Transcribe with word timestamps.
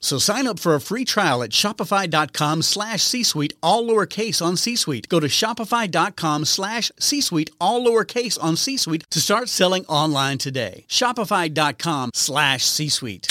So 0.00 0.18
sign 0.18 0.46
up 0.46 0.58
for 0.58 0.74
a 0.74 0.80
free 0.80 1.04
trial 1.04 1.42
at 1.42 1.50
shopify.com 1.50 2.62
slash 2.62 3.02
C-Suite, 3.02 3.54
all 3.62 3.84
lowercase 3.84 4.44
on 4.44 4.56
C-Suite. 4.56 5.08
Go 5.08 5.20
to 5.20 5.26
shopify.com 5.26 6.44
slash 6.44 6.92
C-Suite, 6.98 7.50
all 7.60 7.84
lowercase 7.84 8.38
on 8.40 8.56
C-Suite 8.56 9.04
to 9.10 9.20
start 9.20 9.48
selling 9.48 9.84
online 9.86 10.38
today. 10.38 10.84
Shopify.com 10.88 12.10
slash 12.14 12.64
C-Suite. 12.64 13.26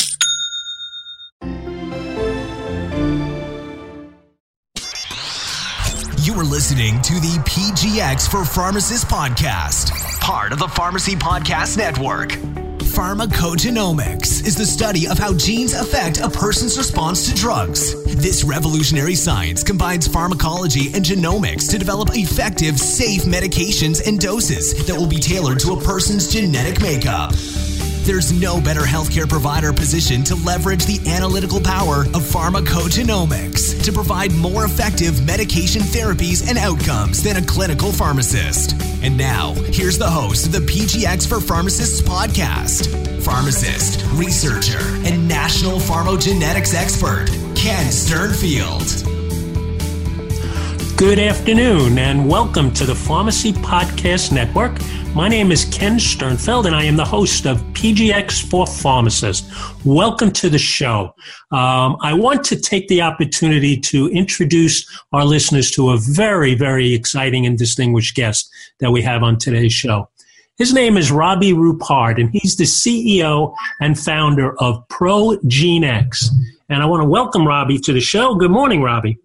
You 6.25 6.33
are 6.33 6.43
listening 6.43 6.99
to 7.03 7.13
the 7.13 7.39
PGX 7.45 8.29
for 8.29 8.43
Pharmacists 8.43 9.05
podcast, 9.05 9.91
part 10.21 10.51
of 10.51 10.57
the 10.57 10.67
Pharmacy 10.67 11.13
Podcast 11.15 11.77
Network. 11.77 12.64
Pharmacogenomics 12.95 14.47
is 14.47 14.55
the 14.55 14.65
study 14.65 15.05
of 15.05 15.17
how 15.17 15.33
genes 15.33 15.73
affect 15.73 16.21
a 16.21 16.29
person's 16.29 16.77
response 16.77 17.29
to 17.29 17.35
drugs. 17.35 17.93
This 18.05 18.45
revolutionary 18.45 19.15
science 19.15 19.65
combines 19.65 20.07
pharmacology 20.07 20.93
and 20.93 21.03
genomics 21.03 21.69
to 21.71 21.77
develop 21.77 22.11
effective, 22.13 22.79
safe 22.79 23.23
medications 23.23 24.07
and 24.07 24.17
doses 24.17 24.87
that 24.87 24.95
will 24.95 25.09
be 25.09 25.19
tailored 25.19 25.59
to 25.59 25.73
a 25.73 25.81
person's 25.81 26.31
genetic 26.31 26.81
makeup. 26.81 27.33
There's 28.05 28.31
no 28.39 28.61
better 28.61 28.81
healthcare 28.81 29.27
provider 29.27 29.73
position 29.73 30.23
to 30.25 30.35
leverage 30.35 30.85
the 30.85 31.09
analytical 31.09 31.59
power 31.59 32.01
of 32.01 32.21
pharmacogenomics 32.21 33.83
to 33.83 33.91
provide 33.91 34.31
more 34.31 34.65
effective 34.65 35.25
medication 35.25 35.81
therapies 35.81 36.47
and 36.47 36.59
outcomes 36.59 37.23
than 37.23 37.37
a 37.37 37.41
clinical 37.41 37.91
pharmacist. 37.91 38.79
And 39.01 39.17
now, 39.17 39.53
here's 39.73 39.97
the 39.97 40.07
host 40.07 40.45
of 40.45 40.51
the 40.51 40.59
PGX 40.59 41.27
for 41.27 41.41
Pharmacists 41.41 41.99
podcast, 41.99 42.89
pharmacist, 43.23 44.05
researcher, 44.13 44.85
and 45.03 45.27
national 45.27 45.79
pharmacogenetics 45.79 46.75
expert, 46.75 47.25
Ken 47.55 47.87
Sternfeld. 47.87 49.03
Good 50.95 51.17
afternoon, 51.17 51.97
and 51.97 52.29
welcome 52.29 52.71
to 52.73 52.85
the 52.85 52.93
Pharmacy 52.93 53.51
Podcast 53.51 54.31
Network. 54.31 54.77
My 55.15 55.29
name 55.29 55.49
is 55.49 55.63
Ken 55.63 55.95
Sternfeld, 55.95 56.65
and 56.65 56.75
I 56.75 56.83
am 56.83 56.97
the 56.97 57.05
host 57.05 57.45
of 57.45 57.61
PGX 57.71 58.49
for 58.49 58.67
Pharmacists. 58.67 59.49
Welcome 59.85 60.29
to 60.31 60.49
the 60.49 60.57
show. 60.57 61.15
Um, 61.51 61.95
I 62.01 62.11
want 62.13 62.43
to 62.43 62.59
take 62.59 62.89
the 62.89 63.01
opportunity 63.01 63.79
to 63.79 64.09
introduce 64.09 64.85
our 65.13 65.23
listeners 65.23 65.71
to 65.71 65.91
a 65.91 65.97
very, 65.97 66.53
very 66.53 66.93
exciting 66.93 67.45
and 67.45 67.57
distinguished 67.57 68.13
guest 68.13 68.51
that 68.81 68.91
we 68.91 69.01
have 69.03 69.23
on 69.23 69.37
today's 69.37 69.71
show. 69.71 70.09
His 70.57 70.73
name 70.73 70.97
is 70.97 71.13
Robbie 71.13 71.53
Rupard, 71.53 72.19
and 72.19 72.29
he's 72.31 72.57
the 72.57 72.65
CEO 72.65 73.55
and 73.79 73.97
founder 73.97 74.61
of 74.61 74.85
ProGeneX. 74.89 76.25
And 76.67 76.83
I 76.83 76.85
want 76.87 77.03
to 77.03 77.07
welcome 77.07 77.47
Robbie 77.47 77.79
to 77.79 77.93
the 77.93 78.01
show. 78.01 78.35
Good 78.35 78.51
morning, 78.51 78.81
Robbie. 78.81 79.17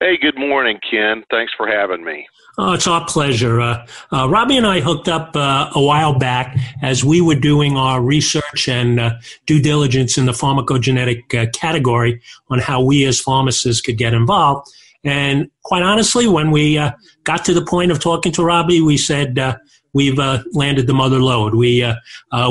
Hey, 0.00 0.16
good 0.16 0.36
morning, 0.36 0.80
Ken. 0.90 1.22
Thanks 1.30 1.52
for 1.56 1.68
having 1.68 2.02
me. 2.02 2.26
Oh, 2.60 2.72
it's 2.72 2.88
our 2.88 3.06
pleasure. 3.06 3.60
Uh, 3.60 3.86
uh, 4.12 4.28
Robbie 4.28 4.56
and 4.56 4.66
I 4.66 4.80
hooked 4.80 5.06
up 5.06 5.36
uh, 5.36 5.70
a 5.76 5.80
while 5.80 6.18
back 6.18 6.56
as 6.82 7.04
we 7.04 7.20
were 7.20 7.36
doing 7.36 7.76
our 7.76 8.02
research 8.02 8.68
and 8.68 8.98
uh, 8.98 9.14
due 9.46 9.62
diligence 9.62 10.18
in 10.18 10.26
the 10.26 10.32
pharmacogenetic 10.32 11.32
uh, 11.40 11.48
category 11.52 12.20
on 12.50 12.58
how 12.58 12.82
we 12.82 13.04
as 13.04 13.20
pharmacists 13.20 13.80
could 13.80 13.96
get 13.96 14.12
involved. 14.12 14.68
And 15.04 15.48
quite 15.62 15.84
honestly, 15.84 16.26
when 16.26 16.50
we 16.50 16.76
uh, 16.78 16.90
got 17.22 17.44
to 17.44 17.54
the 17.54 17.64
point 17.64 17.92
of 17.92 18.00
talking 18.00 18.32
to 18.32 18.44
Robbie, 18.44 18.80
we 18.80 18.96
said, 18.96 19.38
We've 19.94 20.18
landed 20.52 20.86
the 20.86 20.94
mother 20.94 21.18
lode. 21.18 21.54
We, 21.54 21.84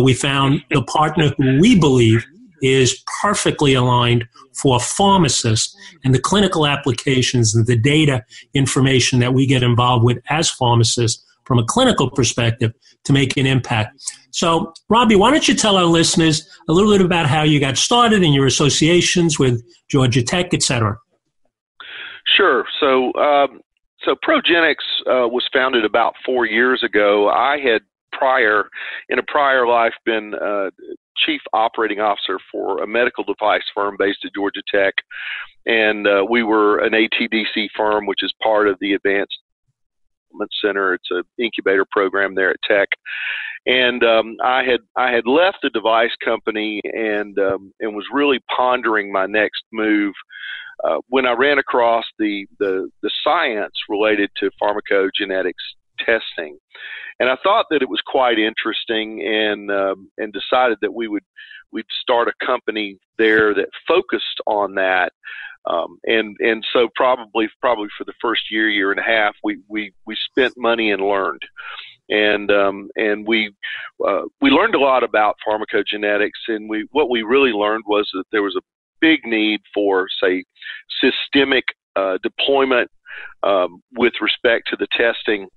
we 0.02 0.14
found 0.16 0.64
the 0.72 0.82
partner 0.82 1.30
who 1.38 1.62
we 1.62 1.80
believe 1.80 2.26
is 2.62 3.04
perfectly 3.22 3.74
aligned 3.74 4.26
for 4.54 4.80
pharmacists 4.80 5.76
and 6.04 6.14
the 6.14 6.20
clinical 6.20 6.66
applications 6.66 7.56
and 7.56 7.68
the 7.68 7.78
data 7.78 8.24
information 8.54 9.20
that 9.20 9.34
we 9.34 9.46
get 9.46 9.64
involved 9.64 10.04
with 10.04 10.18
as 10.30 10.50
pharmacists 10.50 11.24
from 11.46 11.60
a 11.60 11.64
clinical 11.64 12.10
perspective 12.10 12.74
to 13.06 13.14
make 13.14 13.38
an 13.38 13.46
impact. 13.46 13.98
So, 14.32 14.74
Robbie, 14.90 15.16
why 15.16 15.32
don't 15.32 15.48
you 15.48 15.56
tell 15.56 15.78
our 15.78 15.86
listeners 15.86 16.48
a 16.68 16.74
little 16.74 16.92
bit 16.92 17.04
about 17.04 17.26
how 17.26 17.44
you 17.44 17.60
got 17.60 17.78
started 17.78 18.22
and 18.22 18.34
your 18.34 18.46
associations 18.46 19.40
with 19.40 19.64
Georgia 19.90 20.22
Tech, 20.22 20.54
et 20.54 20.62
cetera? 20.62 20.98
Sure. 22.36 22.66
So, 22.80 23.14
um, 23.14 23.62
so 24.04 24.16
ProGeneX 24.16 24.76
uh, 25.08 25.28
was 25.28 25.48
founded 25.54 25.86
about 25.86 26.16
four 26.26 26.46
years 26.46 26.84
ago. 26.84 27.30
I 27.30 27.58
had 27.60 27.82
prior, 28.12 28.70
in 29.10 29.18
a 29.18 29.24
prior 29.24 29.66
life, 29.66 29.94
been 30.06 30.34
uh, 30.36 30.70
chief 31.26 31.42
operating 31.54 32.00
officer 32.00 32.40
for 32.52 32.82
a 32.84 32.88
medical 32.88 33.24
device 33.24 33.64
firm 33.74 33.96
based 33.98 34.20
at 34.26 34.34
Georgia 34.34 34.62
Tech, 34.74 34.94
and 35.66 36.08
uh, 36.08 36.26
we 36.30 36.44
were 36.44 36.80
an 36.80 36.94
ATDC 36.94 37.68
firm, 37.76 38.06
which 38.06 38.24
is 38.24 38.34
part 38.42 38.68
of 38.68 38.78
the 38.80 38.94
Advanced 38.94 39.38
Development 40.30 40.52
Center. 40.64 40.94
It's 40.94 41.12
an 41.12 41.24
incubator 41.38 41.86
program 41.92 42.36
there 42.36 42.52
at 42.52 42.62
Tech, 42.68 42.90
and 43.66 44.04
um, 44.04 44.36
I 44.44 44.64
had 44.64 44.80
I 44.96 45.12
had 45.12 45.28
left 45.28 45.58
the 45.62 45.70
device 45.70 46.16
company 46.24 46.82
and 46.84 47.38
um, 47.40 47.74
and 47.80 47.96
was 47.96 48.06
really 48.14 48.40
pondering 48.56 49.12
my 49.12 49.26
next 49.26 49.64
move. 49.72 50.14
Uh, 50.84 50.98
when 51.10 51.26
I 51.26 51.34
ran 51.34 51.58
across 51.58 52.06
the, 52.20 52.46
the 52.60 52.90
the 53.02 53.12
science 53.24 53.74
related 53.90 54.30
to 54.38 54.52
pharmacogenetics 54.62 55.54
testing, 56.06 56.58
and 57.20 57.30
I 57.30 57.38
thought 57.44 57.66
that 57.70 57.82
it 57.82 57.90
was 57.90 58.02
quite 58.06 58.40
interesting, 58.40 59.22
and 59.26 59.72
um, 59.72 60.12
and 60.18 60.34
decided 60.34 60.78
that 60.82 60.94
we 60.94 61.08
would 61.08 61.24
we'd 61.72 61.86
start 62.02 62.28
a 62.28 62.46
company 62.46 62.98
there 63.18 63.54
that 63.54 63.70
focused 63.88 64.42
on 64.46 64.76
that. 64.76 65.12
Um, 65.70 65.98
and 66.06 66.36
and 66.40 66.66
so 66.72 66.88
probably 66.96 67.50
probably 67.60 67.90
for 67.98 68.06
the 68.06 68.14
first 68.22 68.50
year 68.50 68.70
year 68.70 68.92
and 68.92 69.00
a 69.00 69.04
half 69.04 69.36
we 69.44 69.60
we 69.68 69.92
we 70.06 70.16
spent 70.32 70.54
money 70.56 70.92
and 70.92 71.02
learned 71.02 71.42
and 72.10 72.52
um, 72.52 72.90
and 72.96 73.28
we 73.28 73.54
uh, 74.08 74.24
we 74.42 74.50
learned 74.50 74.76
a 74.76 74.80
lot 74.80 75.04
about 75.04 75.36
pharmacogenetics 75.46 76.48
and 76.48 76.70
we 76.70 76.88
what 76.92 77.10
we 77.10 77.22
really 77.22 77.52
learned 77.52 77.84
was 77.86 78.10
that 78.14 78.24
there 78.32 78.44
was 78.44 78.56
a 78.56 78.62
big 79.02 79.26
need 79.26 79.60
for 79.74 80.08
say 80.24 80.44
systemic 81.02 81.66
uh, 81.96 82.18
deployment 82.24 82.90
um, 83.44 83.82
with 83.94 84.14
respect 84.22 84.68
to 84.70 84.78
the 84.78 84.88
testing 84.96 85.48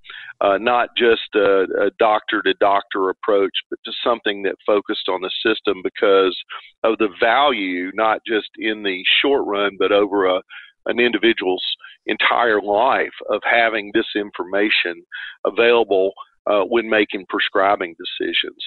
uh, 0.41 0.57
not 0.57 0.89
just 0.97 1.35
a, 1.35 1.91
doctor 1.99 2.41
to 2.41 2.53
doctor 2.55 3.09
approach, 3.09 3.53
but 3.69 3.77
just 3.85 3.97
something 4.03 4.41
that 4.41 4.55
focused 4.65 5.07
on 5.07 5.21
the 5.21 5.29
system 5.45 5.81
because 5.83 6.35
of 6.83 6.97
the 6.97 7.09
value, 7.19 7.91
not 7.93 8.21
just 8.25 8.49
in 8.57 8.81
the 8.81 9.03
short 9.21 9.45
run, 9.45 9.75
but 9.77 9.91
over 9.91 10.25
a, 10.25 10.41
an 10.87 10.99
individual's 10.99 11.63
entire 12.07 12.59
life 12.59 13.13
of 13.29 13.41
having 13.43 13.91
this 13.93 14.07
information 14.15 15.03
available 15.45 16.11
uh, 16.47 16.61
when 16.61 16.89
making 16.89 17.23
prescribing 17.29 17.95
decisions. 17.99 18.57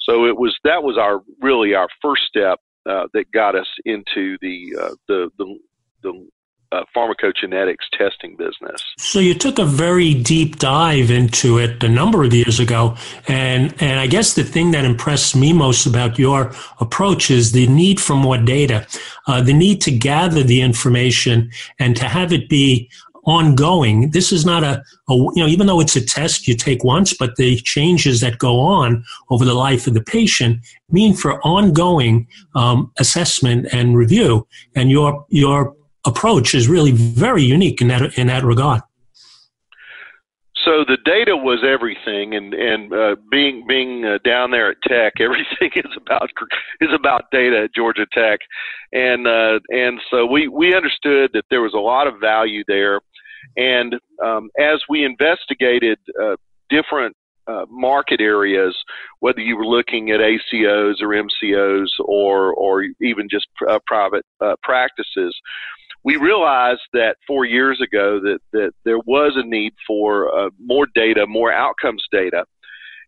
So 0.00 0.26
it 0.26 0.36
was 0.38 0.56
that 0.62 0.84
was 0.84 0.96
our 0.96 1.20
really 1.40 1.74
our 1.74 1.88
first 2.00 2.22
step 2.28 2.60
uh, 2.88 3.08
that 3.12 3.32
got 3.32 3.56
us 3.56 3.66
into 3.84 4.38
the 4.40 4.76
uh, 4.80 4.94
the 5.08 5.30
the, 5.38 5.58
the 6.04 6.28
uh, 6.74 6.84
pharmacogenetics 6.94 7.86
testing 7.92 8.36
business. 8.36 8.82
So 8.98 9.20
you 9.20 9.34
took 9.34 9.58
a 9.58 9.64
very 9.64 10.14
deep 10.14 10.58
dive 10.58 11.10
into 11.10 11.58
it 11.58 11.82
a 11.82 11.88
number 11.88 12.24
of 12.24 12.34
years 12.34 12.58
ago, 12.58 12.96
and 13.28 13.74
and 13.80 14.00
I 14.00 14.06
guess 14.06 14.34
the 14.34 14.44
thing 14.44 14.72
that 14.72 14.84
impressed 14.84 15.36
me 15.36 15.52
most 15.52 15.86
about 15.86 16.18
your 16.18 16.52
approach 16.80 17.30
is 17.30 17.52
the 17.52 17.66
need 17.68 18.00
for 18.00 18.16
more 18.16 18.38
data, 18.38 18.86
uh, 19.26 19.40
the 19.40 19.52
need 19.52 19.80
to 19.82 19.90
gather 19.90 20.42
the 20.42 20.60
information 20.60 21.50
and 21.78 21.96
to 21.96 22.06
have 22.06 22.32
it 22.32 22.48
be 22.48 22.90
ongoing. 23.26 24.10
This 24.10 24.32
is 24.32 24.44
not 24.44 24.62
a, 24.62 24.82
a, 25.08 25.14
you 25.14 25.32
know, 25.36 25.46
even 25.46 25.66
though 25.66 25.80
it's 25.80 25.96
a 25.96 26.04
test 26.04 26.46
you 26.46 26.54
take 26.54 26.84
once, 26.84 27.14
but 27.14 27.36
the 27.36 27.56
changes 27.56 28.20
that 28.20 28.38
go 28.38 28.60
on 28.60 29.04
over 29.30 29.44
the 29.44 29.54
life 29.54 29.86
of 29.86 29.94
the 29.94 30.02
patient 30.02 30.60
mean 30.90 31.14
for 31.14 31.40
ongoing 31.46 32.26
um, 32.54 32.92
assessment 32.98 33.66
and 33.72 33.96
review. 33.96 34.46
And 34.74 34.90
your 34.90 35.24
your 35.28 35.74
approach 36.04 36.54
is 36.54 36.68
really 36.68 36.92
very 36.92 37.42
unique 37.42 37.80
in 37.80 37.88
that 37.88 38.18
in 38.18 38.26
that 38.28 38.44
regard. 38.44 38.82
So 40.64 40.82
the 40.86 40.96
data 41.04 41.36
was 41.36 41.62
everything, 41.62 42.34
and 42.34 42.54
and 42.54 42.92
uh, 42.92 43.16
being 43.30 43.66
being 43.66 44.04
uh, 44.04 44.18
down 44.24 44.50
there 44.50 44.70
at 44.70 44.78
Tech, 44.82 45.14
everything 45.20 45.70
is 45.76 45.92
about 45.96 46.30
is 46.80 46.90
about 46.94 47.30
data 47.30 47.64
at 47.64 47.74
Georgia 47.74 48.06
Tech, 48.12 48.40
and 48.92 49.26
uh, 49.26 49.60
and 49.68 50.00
so 50.10 50.24
we 50.24 50.48
we 50.48 50.74
understood 50.74 51.30
that 51.34 51.44
there 51.50 51.60
was 51.60 51.74
a 51.74 51.78
lot 51.78 52.06
of 52.06 52.18
value 52.18 52.64
there, 52.66 53.00
and 53.56 53.94
um, 54.24 54.48
as 54.58 54.80
we 54.88 55.04
investigated 55.04 55.98
uh, 56.20 56.36
different 56.70 57.14
uh, 57.46 57.66
market 57.68 58.20
areas, 58.20 58.74
whether 59.20 59.40
you 59.40 59.56
were 59.56 59.66
looking 59.66 60.10
at 60.10 60.20
ACOs 60.20 61.02
or 61.02 61.08
MCOs 61.08 61.88
or 62.00 62.54
or 62.54 62.84
even 63.02 63.28
just 63.28 63.48
uh, 63.68 63.78
private 63.86 64.24
uh, 64.40 64.54
practices, 64.62 65.38
we 66.04 66.16
realized 66.16 66.82
that 66.92 67.16
four 67.26 67.46
years 67.46 67.80
ago 67.80 68.20
that, 68.20 68.38
that 68.52 68.72
there 68.84 68.98
was 68.98 69.32
a 69.36 69.42
need 69.42 69.72
for 69.86 70.32
uh, 70.38 70.50
more 70.58 70.86
data, 70.94 71.26
more 71.26 71.52
outcomes 71.52 72.04
data, 72.12 72.44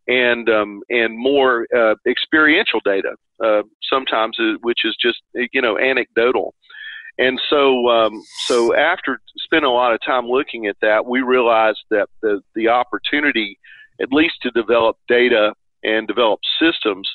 and 0.09 0.49
um, 0.49 0.83
and 0.89 1.17
more 1.17 1.67
uh, 1.77 1.95
experiential 2.09 2.81
data. 2.85 3.15
Uh, 3.43 3.63
sometimes, 3.83 4.39
uh, 4.41 4.55
which 4.63 4.81
is 4.85 4.97
just 5.01 5.19
you 5.53 5.61
know 5.61 5.79
anecdotal. 5.79 6.55
And 7.19 7.41
so, 7.49 7.89
um, 7.89 8.23
so 8.45 8.75
after 8.75 9.21
spending 9.39 9.71
a 9.71 9.73
lot 9.73 9.95
of 9.95 10.01
time 10.05 10.27
looking 10.27 10.67
at 10.67 10.77
that, 10.83 11.07
we 11.07 11.21
realized 11.21 11.85
that 11.91 12.09
the 12.23 12.41
the 12.55 12.69
opportunity, 12.69 13.59
at 14.01 14.11
least 14.11 14.37
to 14.43 14.51
develop 14.51 14.97
data 15.07 15.55
and 15.83 16.09
develop 16.09 16.41
systems, 16.59 17.09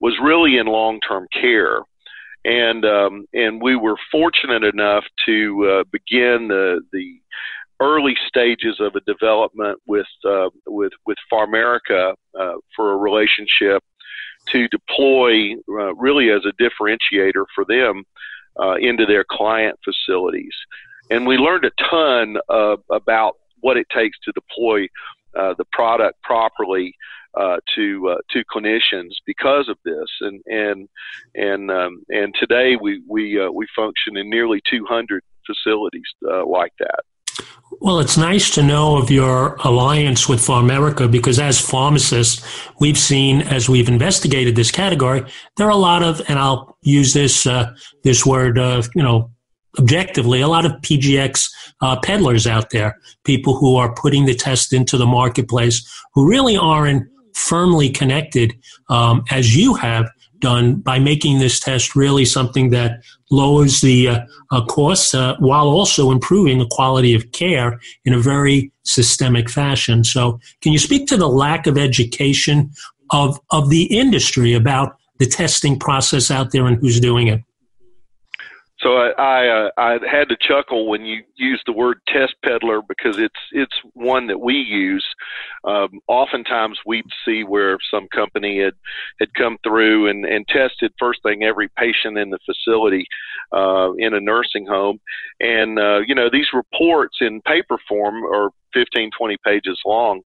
was 0.00 0.14
really 0.22 0.58
in 0.58 0.66
long 0.66 1.00
term 1.00 1.26
care 1.32 1.80
and 2.44 2.84
um, 2.84 3.26
and 3.32 3.60
we 3.60 3.76
were 3.76 3.96
fortunate 4.10 4.64
enough 4.64 5.04
to 5.26 5.80
uh, 5.80 5.84
begin 5.90 6.48
the 6.48 6.80
the 6.92 7.20
early 7.80 8.16
stages 8.28 8.76
of 8.80 8.94
a 8.94 9.00
development 9.00 9.78
with 9.86 10.06
uh, 10.28 10.48
with 10.66 10.92
with 11.06 11.18
PharMerica 11.32 12.14
uh, 12.38 12.52
for 12.76 12.92
a 12.92 12.96
relationship 12.96 13.82
to 14.50 14.68
deploy 14.68 15.54
uh, 15.68 15.94
really 15.94 16.30
as 16.30 16.42
a 16.44 16.62
differentiator 16.62 17.44
for 17.54 17.64
them 17.66 18.04
uh, 18.60 18.74
into 18.74 19.06
their 19.06 19.24
client 19.28 19.78
facilities, 19.84 20.54
and 21.10 21.26
we 21.26 21.36
learned 21.36 21.64
a 21.64 21.72
ton 21.90 22.36
about 22.90 23.34
what 23.60 23.78
it 23.78 23.86
takes 23.88 24.18
to 24.20 24.32
deploy 24.32 24.86
the 25.34 25.64
product 25.72 26.22
properly 26.22 26.94
uh, 27.36 27.56
to 27.74 28.08
uh, 28.08 28.16
to 28.30 28.44
clinicians 28.44 29.14
because 29.26 29.68
of 29.68 29.76
this, 29.84 30.08
and 30.20 30.40
and 30.46 30.88
and 31.34 31.70
um, 31.70 32.04
and 32.08 32.34
today 32.38 32.76
we 32.80 33.02
we 33.08 33.40
uh, 33.40 33.50
we 33.50 33.66
function 33.74 34.16
in 34.16 34.30
nearly 34.30 34.60
200 34.70 35.22
facilities 35.46 36.02
uh, 36.30 36.46
like 36.46 36.72
that. 36.78 37.00
Well, 37.80 37.98
it's 37.98 38.16
nice 38.16 38.50
to 38.54 38.62
know 38.62 38.96
of 38.96 39.10
your 39.10 39.56
alliance 39.64 40.28
with 40.28 40.38
PharMerica 40.38 41.10
because 41.10 41.40
as 41.40 41.60
pharmacists, 41.60 42.46
we've 42.78 42.98
seen 42.98 43.42
as 43.42 43.68
we've 43.68 43.88
investigated 43.88 44.54
this 44.54 44.70
category, 44.70 45.24
there 45.56 45.66
are 45.66 45.70
a 45.70 45.76
lot 45.76 46.02
of, 46.02 46.22
and 46.28 46.38
I'll 46.38 46.78
use 46.82 47.12
this 47.12 47.46
uh, 47.46 47.74
this 48.04 48.24
word, 48.24 48.58
uh, 48.58 48.82
you 48.94 49.02
know, 49.02 49.30
objectively, 49.78 50.40
a 50.40 50.48
lot 50.48 50.64
of 50.64 50.72
PGX 50.82 51.50
uh, 51.80 51.98
peddlers 52.00 52.46
out 52.46 52.70
there, 52.70 52.98
people 53.24 53.56
who 53.56 53.76
are 53.76 53.94
putting 53.94 54.26
the 54.26 54.34
test 54.34 54.72
into 54.72 54.96
the 54.96 55.06
marketplace, 55.06 55.88
who 56.14 56.28
really 56.28 56.56
aren't 56.56 57.08
firmly 57.34 57.90
connected 57.90 58.54
um, 58.88 59.24
as 59.30 59.56
you 59.56 59.74
have 59.74 60.08
done 60.40 60.76
by 60.76 60.98
making 60.98 61.38
this 61.38 61.58
test 61.58 61.96
really 61.96 62.24
something 62.24 62.70
that 62.70 63.02
lowers 63.30 63.80
the 63.80 64.08
uh, 64.08 64.20
uh, 64.50 64.64
costs 64.66 65.14
uh, 65.14 65.34
while 65.38 65.66
also 65.66 66.10
improving 66.10 66.58
the 66.58 66.68
quality 66.70 67.14
of 67.14 67.32
care 67.32 67.80
in 68.04 68.12
a 68.12 68.18
very 68.18 68.70
systemic 68.82 69.48
fashion. 69.48 70.04
So, 70.04 70.38
can 70.60 70.72
you 70.72 70.78
speak 70.78 71.08
to 71.08 71.16
the 71.16 71.28
lack 71.28 71.66
of 71.66 71.78
education 71.78 72.70
of 73.10 73.40
of 73.50 73.70
the 73.70 73.84
industry 73.84 74.52
about 74.52 74.96
the 75.18 75.26
testing 75.26 75.78
process 75.78 76.30
out 76.30 76.52
there 76.52 76.66
and 76.66 76.76
who's 76.76 77.00
doing 77.00 77.28
it? 77.28 77.40
So 78.84 78.96
I 78.96 79.10
I, 79.18 79.48
uh, 79.48 79.70
I 79.78 79.92
had 80.08 80.28
to 80.28 80.36
chuckle 80.38 80.88
when 80.88 81.06
you 81.06 81.22
used 81.36 81.62
the 81.66 81.72
word 81.72 82.00
test 82.06 82.34
peddler 82.44 82.82
because 82.86 83.18
it's 83.18 83.40
it's 83.52 83.74
one 83.94 84.26
that 84.26 84.38
we 84.38 84.54
use. 84.54 85.04
Um, 85.64 86.00
oftentimes 86.06 86.78
we'd 86.84 87.06
see 87.24 87.44
where 87.44 87.78
some 87.90 88.06
company 88.14 88.60
had 88.60 88.74
had 89.18 89.32
come 89.34 89.56
through 89.64 90.08
and, 90.08 90.26
and 90.26 90.46
tested 90.48 90.92
first 90.98 91.22
thing 91.22 91.42
every 91.42 91.68
patient 91.78 92.18
in 92.18 92.28
the 92.28 92.38
facility 92.44 93.06
uh, 93.52 93.92
in 93.94 94.12
a 94.12 94.20
nursing 94.20 94.66
home, 94.66 95.00
and 95.40 95.78
uh, 95.78 96.00
you 96.06 96.14
know 96.14 96.28
these 96.30 96.48
reports 96.52 97.16
in 97.22 97.40
paper 97.40 97.78
form 97.88 98.22
are 98.24 98.50
15, 98.74 99.10
20 99.16 99.36
pages 99.46 99.80
long, 99.86 100.20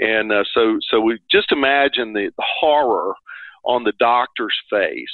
and 0.00 0.32
uh, 0.32 0.42
so 0.52 0.78
so 0.90 1.00
we 1.00 1.20
just 1.30 1.52
imagine 1.52 2.12
the, 2.14 2.32
the 2.36 2.44
horror 2.60 3.14
on 3.64 3.84
the 3.84 3.92
doctor's 3.98 4.56
face 4.70 5.06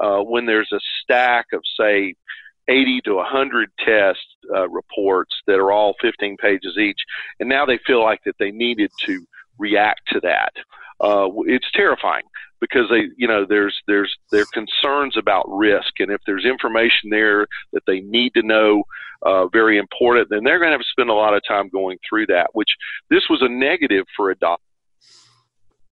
uh, 0.00 0.20
when 0.20 0.46
there's 0.46 0.72
a 0.72 0.80
stack 1.02 1.46
of, 1.52 1.62
say, 1.78 2.14
80 2.68 3.00
to 3.02 3.14
100 3.14 3.70
test 3.78 4.18
uh, 4.54 4.68
reports 4.68 5.34
that 5.46 5.58
are 5.58 5.72
all 5.72 5.94
15 6.00 6.36
pages 6.36 6.76
each, 6.78 7.00
and 7.40 7.48
now 7.48 7.64
they 7.64 7.78
feel 7.86 8.02
like 8.02 8.22
that 8.24 8.36
they 8.38 8.50
needed 8.50 8.90
to 9.06 9.26
react 9.58 10.02
to 10.08 10.20
that. 10.20 10.52
Uh, 11.00 11.28
it's 11.46 11.70
terrifying 11.72 12.24
because 12.60 12.88
they, 12.90 13.04
you 13.16 13.28
know, 13.28 13.46
there's 13.48 13.76
there's 13.86 14.14
there 14.30 14.44
concerns 14.52 15.16
about 15.16 15.46
risk, 15.48 15.92
and 16.00 16.10
if 16.10 16.20
there's 16.26 16.44
information 16.44 17.10
there 17.10 17.46
that 17.72 17.82
they 17.86 18.00
need 18.00 18.34
to 18.34 18.42
know, 18.42 18.82
uh, 19.22 19.46
very 19.48 19.78
important, 19.78 20.28
then 20.28 20.44
they're 20.44 20.58
going 20.58 20.68
to 20.68 20.72
have 20.72 20.80
to 20.80 20.86
spend 20.90 21.10
a 21.10 21.14
lot 21.14 21.34
of 21.34 21.42
time 21.46 21.68
going 21.68 21.98
through 22.08 22.26
that. 22.26 22.48
Which 22.52 22.70
this 23.10 23.22
was 23.30 23.42
a 23.42 23.48
negative 23.48 24.04
for 24.16 24.30
a 24.30 24.36
doctor 24.36 24.62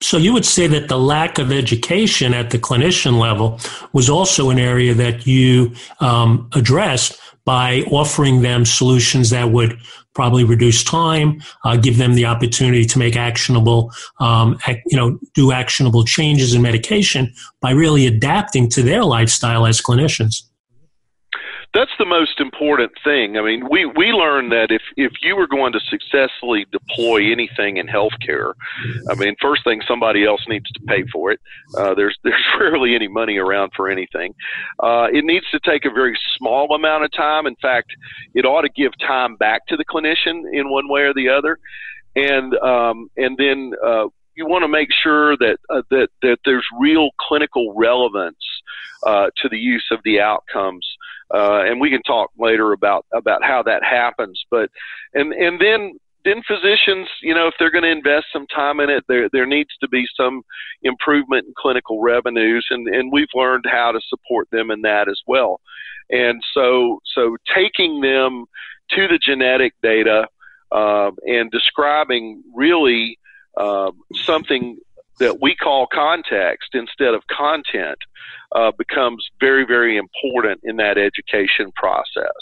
so 0.05 0.19
you 0.19 0.35
would 0.35 0.45
say 0.45 0.67
that 0.67 0.89
the 0.89 0.99
lack 0.99 1.39
of 1.39 1.51
education 1.51 2.35
at 2.35 2.51
the 2.51 2.59
clinician 2.59 3.19
level 3.19 3.59
was 3.95 4.11
also 4.11 4.51
an 4.51 4.59
area 4.59 4.93
that 4.93 5.27
you 5.27 5.73
um, 6.01 6.47
addressed 6.53 7.19
by 7.47 7.81
offering 7.91 8.43
them 8.43 8.67
solutions 8.67 9.31
that 9.31 9.51
would 9.51 9.79
probably 10.15 10.45
reduce 10.45 10.85
time, 10.85 11.41
uh, 11.65 11.77
give 11.77 11.97
them 11.97 12.15
the 12.15 12.27
opportunity 12.27 12.85
to 12.85 12.99
make 12.99 13.17
actionable, 13.17 13.91
um, 14.21 14.59
ac- 14.69 14.83
you 14.87 14.97
know, 14.97 15.19
do 15.33 15.53
actionable 15.53 16.05
changes 16.05 16.53
in 16.53 16.61
medication 16.61 17.33
by 17.63 17.71
really 17.71 18.07
adapting 18.07 18.69
to 18.69 18.83
their 18.83 19.05
lifestyle 19.05 19.65
as 19.65 19.81
clinicians 19.81 20.43
that's 21.75 21.91
the 21.99 22.07
most 22.07 22.41
important 22.41 22.93
thing. 23.03 23.37
I 23.37 23.43
mean, 23.43 23.69
we, 23.69 23.85
we 23.85 24.13
learned 24.13 24.53
that 24.53 24.71
if, 24.71 24.83
if 24.97 25.13
you 25.23 25.35
were 25.35 25.49
going 25.49 25.73
to 25.73 25.81
successfully 25.81 26.67
deploy 26.71 27.33
anything 27.33 27.79
in 27.79 27.89
healthcare, 27.89 28.53
I 29.11 29.15
mean, 29.17 29.35
first 29.43 29.65
thing 29.65 29.83
somebody 29.87 30.25
else 30.25 30.41
needs 30.49 30.71
to 30.71 30.81
pay 30.87 31.05
for 31.13 31.33
it. 31.33 31.41
Uh, 31.77 31.95
there's 31.95 32.17
there's 32.25 32.45
rarely 32.59 32.95
any 32.95 33.09
money 33.09 33.39
around 33.39 33.73
for 33.77 33.91
anything. 33.91 34.35
Uh, 34.79 35.09
it 35.13 35.25
needs 35.25 35.51
to 35.51 35.59
take 35.61 35.85
a 35.85 35.91
very 35.91 36.17
small 36.39 36.73
amount 36.75 37.05
of 37.05 37.13
time. 37.13 37.47
In 37.47 37.57
fact, 37.57 37.91
it 38.35 38.45
ought 38.45 38.63
to 38.63 38.71
give 38.71 38.93
time 39.01 39.35
back 39.37 39.67
to 39.67 39.77
the 39.77 39.85
clinician 39.85 40.45
in 40.53 40.71
one 40.71 40.89
way 40.89 41.03
or 41.03 41.13
the 41.13 41.29
other, 41.29 41.59
and 42.15 42.55
um, 42.59 43.11
and 43.17 43.37
then 43.37 43.73
uh, 43.85 44.07
you 44.37 44.47
want 44.47 44.63
to 44.63 44.69
make 44.69 44.91
sure 44.93 45.37
that 45.39 45.59
uh, 45.69 45.83
that 45.91 46.09
that 46.23 46.39
there's 46.45 46.67
real 46.79 47.11
clinical 47.19 47.75
relevance 47.77 48.37
uh, 49.05 49.27
to 49.43 49.49
the 49.49 49.59
use 49.59 49.87
of 49.91 49.99
the 50.05 50.21
outcomes 50.21 50.87
uh, 51.33 51.63
and 51.65 51.81
we 51.81 51.91
can 51.91 52.03
talk 52.03 52.31
later 52.39 52.73
about 52.73 53.07
about 53.13 53.45
how 53.45 53.63
that 53.63 53.83
happens. 53.85 54.43
But 54.51 54.71
and 55.13 55.33
and 55.33 55.61
then 55.61 55.99
then 56.25 56.43
physicians, 56.47 57.09
you 57.23 57.35
know, 57.35 57.49
if 57.49 57.55
they're 57.59 57.71
going 57.71 57.85
to 57.85 57.91
invest 57.91 58.27
some 58.33 58.47
time 58.47 58.81
in 58.81 58.91
it, 58.91 59.05
there 59.09 59.29
there 59.31 59.47
needs 59.47 59.71
to 59.81 59.89
be 59.89 60.07
some 60.17 60.43
improvement 60.83 61.47
in 61.47 61.55
clinical 61.57 62.01
revenues, 62.01 62.67
and 62.71 62.89
and 62.89 63.13
we've 63.13 63.29
learned 63.35 63.65
how 63.69 63.93
to 63.93 64.01
support 64.09 64.49
them 64.51 64.71
in 64.71 64.83
that 64.83 65.09
as 65.09 65.21
well. 65.27 65.61
And 66.11 66.43
so 66.53 67.01
so 67.15 67.37
taking 67.55 68.01
them 68.01 68.47
to 68.91 69.09
the 69.09 69.19
genetic 69.19 69.75
data 69.83 70.27
uh, 70.71 71.11
and 71.27 71.51
describing 71.51 72.43
really 72.55 73.19
uh, 73.57 73.93
something 74.25 74.79
that 75.19 75.41
we 75.41 75.55
call 75.55 75.87
context 75.87 76.71
instead 76.75 77.15
of 77.15 77.23
content 77.27 77.99
uh, 78.55 78.73
becomes 78.77 79.27
very, 79.41 79.65
very 79.65 79.97
important 79.97 80.61
in 80.65 80.77
that 80.77 80.99
education 80.99 81.73
process. 81.75 82.33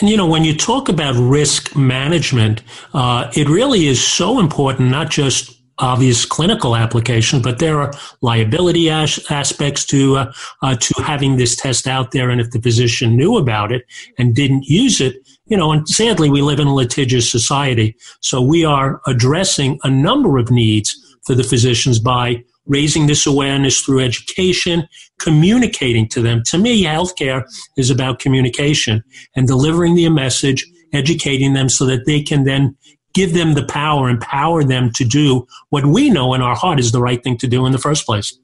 And 0.00 0.10
you 0.10 0.16
know, 0.16 0.26
when 0.26 0.44
you 0.44 0.56
talk 0.56 0.88
about 0.88 1.14
risk 1.14 1.76
management, 1.76 2.62
uh, 2.92 3.30
it 3.36 3.48
really 3.48 3.86
is 3.86 4.02
so 4.02 4.40
important, 4.40 4.90
not 4.90 5.10
just 5.10 5.60
obvious 5.78 6.24
clinical 6.24 6.76
application, 6.76 7.42
but 7.42 7.58
there 7.58 7.80
are 7.80 7.92
liability 8.20 8.90
as- 8.90 9.24
aspects 9.30 9.84
to 9.86 10.16
uh, 10.16 10.32
uh, 10.62 10.76
to 10.76 11.02
having 11.02 11.36
this 11.36 11.56
test 11.56 11.86
out 11.86 12.10
there. 12.12 12.30
And 12.30 12.40
if 12.40 12.50
the 12.50 12.60
physician 12.60 13.16
knew 13.16 13.36
about 13.36 13.72
it 13.72 13.84
and 14.18 14.34
didn't 14.34 14.66
use 14.66 15.00
it, 15.00 15.16
you 15.46 15.56
know, 15.56 15.72
and 15.72 15.88
sadly, 15.88 16.30
we 16.30 16.42
live 16.42 16.60
in 16.60 16.68
a 16.68 16.74
litigious 16.74 17.30
society, 17.30 17.96
so 18.20 18.40
we 18.40 18.64
are 18.64 19.00
addressing 19.06 19.78
a 19.84 19.90
number 19.90 20.38
of 20.38 20.50
needs 20.50 21.03
for 21.26 21.34
the 21.34 21.44
physicians 21.44 21.98
by 21.98 22.42
raising 22.66 23.06
this 23.06 23.26
awareness 23.26 23.80
through 23.82 24.00
education, 24.00 24.88
communicating 25.18 26.08
to 26.08 26.22
them. 26.22 26.42
To 26.46 26.58
me, 26.58 26.82
healthcare 26.84 27.44
is 27.76 27.90
about 27.90 28.18
communication 28.18 29.02
and 29.36 29.46
delivering 29.46 29.94
the 29.94 30.08
message, 30.08 30.66
educating 30.92 31.52
them 31.52 31.68
so 31.68 31.84
that 31.86 32.06
they 32.06 32.22
can 32.22 32.44
then 32.44 32.76
give 33.12 33.32
them 33.32 33.54
the 33.54 33.64
power, 33.64 34.08
empower 34.08 34.64
them 34.64 34.90
to 34.92 35.04
do 35.04 35.46
what 35.70 35.86
we 35.86 36.10
know 36.10 36.34
in 36.34 36.42
our 36.42 36.56
heart 36.56 36.80
is 36.80 36.92
the 36.92 37.00
right 37.00 37.22
thing 37.22 37.36
to 37.38 37.46
do 37.46 37.64
in 37.66 37.72
the 37.72 37.78
first 37.78 38.06
place. 38.06 38.36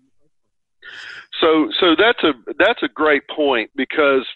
So, 1.40 1.70
so 1.80 1.96
that's 1.96 2.22
a 2.22 2.32
that's 2.58 2.82
a 2.82 2.88
great 2.88 3.22
point 3.34 3.70
because 3.75 4.26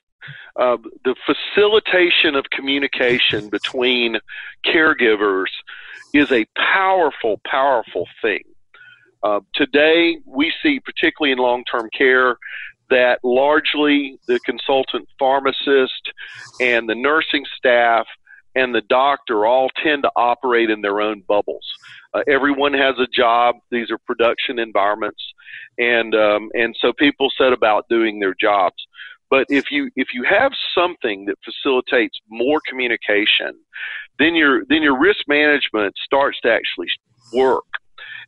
uh, 0.56 0.76
the 1.04 1.16
facilitation 1.26 2.34
of 2.34 2.44
communication 2.50 3.48
between 3.48 4.18
caregivers 4.64 5.50
is 6.12 6.30
a 6.30 6.46
powerful, 6.56 7.40
powerful 7.44 8.06
thing. 8.22 8.42
Uh, 9.22 9.40
today, 9.54 10.18
we 10.26 10.52
see, 10.62 10.78
particularly 10.80 11.32
in 11.32 11.38
long 11.38 11.64
term 11.64 11.88
care, 11.96 12.36
that 12.90 13.18
largely 13.24 14.18
the 14.28 14.38
consultant 14.40 15.08
pharmacist 15.18 16.12
and 16.60 16.88
the 16.88 16.94
nursing 16.94 17.44
staff 17.56 18.06
and 18.54 18.74
the 18.74 18.82
doctor 18.82 19.46
all 19.46 19.68
tend 19.82 20.02
to 20.04 20.10
operate 20.14 20.70
in 20.70 20.80
their 20.82 21.00
own 21.00 21.22
bubbles. 21.26 21.66
Uh, 22.12 22.22
everyone 22.28 22.72
has 22.72 22.94
a 22.98 23.06
job. 23.06 23.56
These 23.70 23.90
are 23.90 23.98
production 23.98 24.58
environments, 24.60 25.22
and 25.78 26.14
um, 26.14 26.50
and 26.54 26.76
so 26.80 26.92
people 26.92 27.28
set 27.36 27.52
about 27.52 27.88
doing 27.88 28.20
their 28.20 28.34
jobs. 28.40 28.76
But 29.30 29.46
if 29.48 29.70
you 29.70 29.90
if 29.96 30.08
you 30.14 30.24
have 30.24 30.52
something 30.74 31.26
that 31.26 31.36
facilitates 31.44 32.16
more 32.28 32.60
communication, 32.68 33.54
then 34.18 34.34
your 34.34 34.64
then 34.68 34.82
your 34.82 34.98
risk 34.98 35.20
management 35.26 35.94
starts 36.04 36.40
to 36.42 36.52
actually 36.52 36.88
work. 37.32 37.64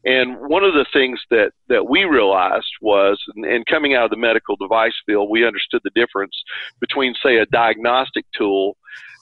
And 0.05 0.37
one 0.39 0.63
of 0.63 0.75
the 0.75 0.87
things 0.93 1.21
that, 1.31 1.51
that 1.69 1.89
we 1.89 2.05
realized 2.05 2.71
was, 2.81 3.21
and, 3.35 3.67
coming 3.67 3.95
out 3.95 4.05
of 4.05 4.11
the 4.11 4.17
medical 4.17 4.55
device 4.57 4.95
field, 5.05 5.29
we 5.31 5.45
understood 5.45 5.81
the 5.83 5.91
difference 5.97 6.35
between, 6.81 7.15
say, 7.21 7.39
a 7.39 7.47
diagnostic 7.47 8.25
tool 8.37 8.77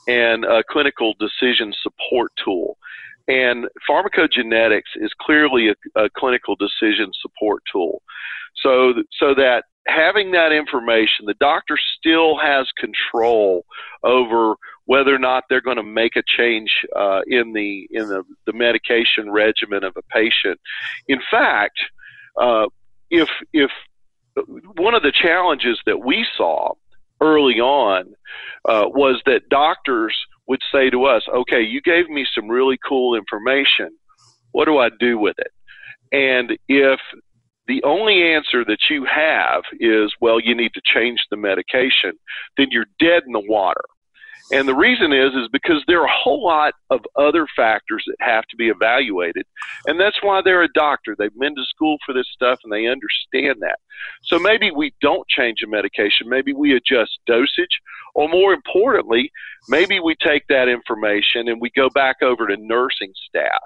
and 0.08 0.44
a 0.44 0.62
clinical 0.68 1.14
decision 1.18 1.72
support 1.82 2.32
tool. 2.44 2.76
And 3.28 3.66
pharmacogenetics 3.88 4.92
is 4.96 5.10
clearly 5.22 5.68
a, 5.70 5.74
a 6.02 6.10
clinical 6.10 6.56
decision 6.56 7.10
support 7.22 7.62
tool. 7.72 8.02
So, 8.56 8.92
so 9.18 9.34
that 9.34 9.64
having 9.86 10.32
that 10.32 10.52
information, 10.52 11.26
the 11.26 11.34
doctor 11.34 11.78
still 11.98 12.38
has 12.38 12.66
control 12.78 13.64
over 14.02 14.54
whether 14.86 15.14
or 15.14 15.18
not 15.18 15.44
they're 15.48 15.60
going 15.60 15.76
to 15.76 15.82
make 15.82 16.16
a 16.16 16.22
change 16.26 16.70
uh, 16.94 17.20
in 17.26 17.52
the 17.52 17.88
in 17.90 18.08
the, 18.08 18.22
the 18.46 18.52
medication 18.52 19.30
regimen 19.30 19.84
of 19.84 19.96
a 19.96 20.02
patient. 20.02 20.60
In 21.08 21.20
fact, 21.30 21.78
uh, 22.40 22.66
if 23.10 23.28
if 23.52 23.70
one 24.76 24.94
of 24.94 25.02
the 25.02 25.12
challenges 25.12 25.78
that 25.86 26.04
we 26.04 26.26
saw 26.36 26.72
early 27.20 27.60
on 27.60 28.14
uh, 28.68 28.84
was 28.86 29.22
that 29.26 29.48
doctors 29.48 30.16
would 30.46 30.60
say 30.72 30.90
to 30.90 31.04
us, 31.04 31.22
"Okay, 31.28 31.62
you 31.62 31.80
gave 31.80 32.08
me 32.08 32.26
some 32.34 32.48
really 32.48 32.78
cool 32.86 33.14
information. 33.14 33.90
What 34.52 34.66
do 34.66 34.78
I 34.78 34.90
do 34.98 35.18
with 35.18 35.36
it?" 35.38 35.52
And 36.12 36.56
if 36.68 37.00
the 37.66 37.82
only 37.84 38.22
answer 38.22 38.64
that 38.64 38.90
you 38.90 39.04
have 39.04 39.62
is, 39.80 40.12
well, 40.20 40.40
you 40.40 40.54
need 40.54 40.72
to 40.74 40.82
change 40.84 41.20
the 41.30 41.36
medication, 41.36 42.12
then 42.56 42.68
you're 42.70 42.86
dead 42.98 43.22
in 43.26 43.32
the 43.32 43.44
water. 43.46 43.82
And 44.52 44.68
the 44.68 44.74
reason 44.74 45.12
is, 45.12 45.32
is 45.32 45.48
because 45.50 45.82
there 45.86 46.02
are 46.02 46.06
a 46.06 46.20
whole 46.22 46.44
lot 46.44 46.74
of 46.90 47.00
other 47.16 47.46
factors 47.56 48.04
that 48.06 48.16
have 48.20 48.44
to 48.48 48.56
be 48.56 48.68
evaluated. 48.68 49.46
And 49.86 49.98
that's 49.98 50.22
why 50.22 50.42
they're 50.42 50.62
a 50.62 50.72
doctor. 50.74 51.16
They've 51.16 51.34
been 51.38 51.54
to 51.54 51.64
school 51.64 51.96
for 52.04 52.12
this 52.12 52.28
stuff 52.32 52.60
and 52.62 52.70
they 52.70 52.86
understand 52.86 53.56
that. 53.60 53.78
So 54.24 54.38
maybe 54.38 54.70
we 54.70 54.92
don't 55.00 55.26
change 55.28 55.62
a 55.64 55.66
medication. 55.66 56.28
Maybe 56.28 56.52
we 56.52 56.76
adjust 56.76 57.12
dosage. 57.26 57.80
Or 58.14 58.28
more 58.28 58.52
importantly, 58.52 59.32
maybe 59.68 59.98
we 59.98 60.14
take 60.16 60.46
that 60.48 60.68
information 60.68 61.48
and 61.48 61.60
we 61.60 61.70
go 61.74 61.88
back 61.88 62.16
over 62.22 62.46
to 62.46 62.56
nursing 62.58 63.12
staff 63.26 63.64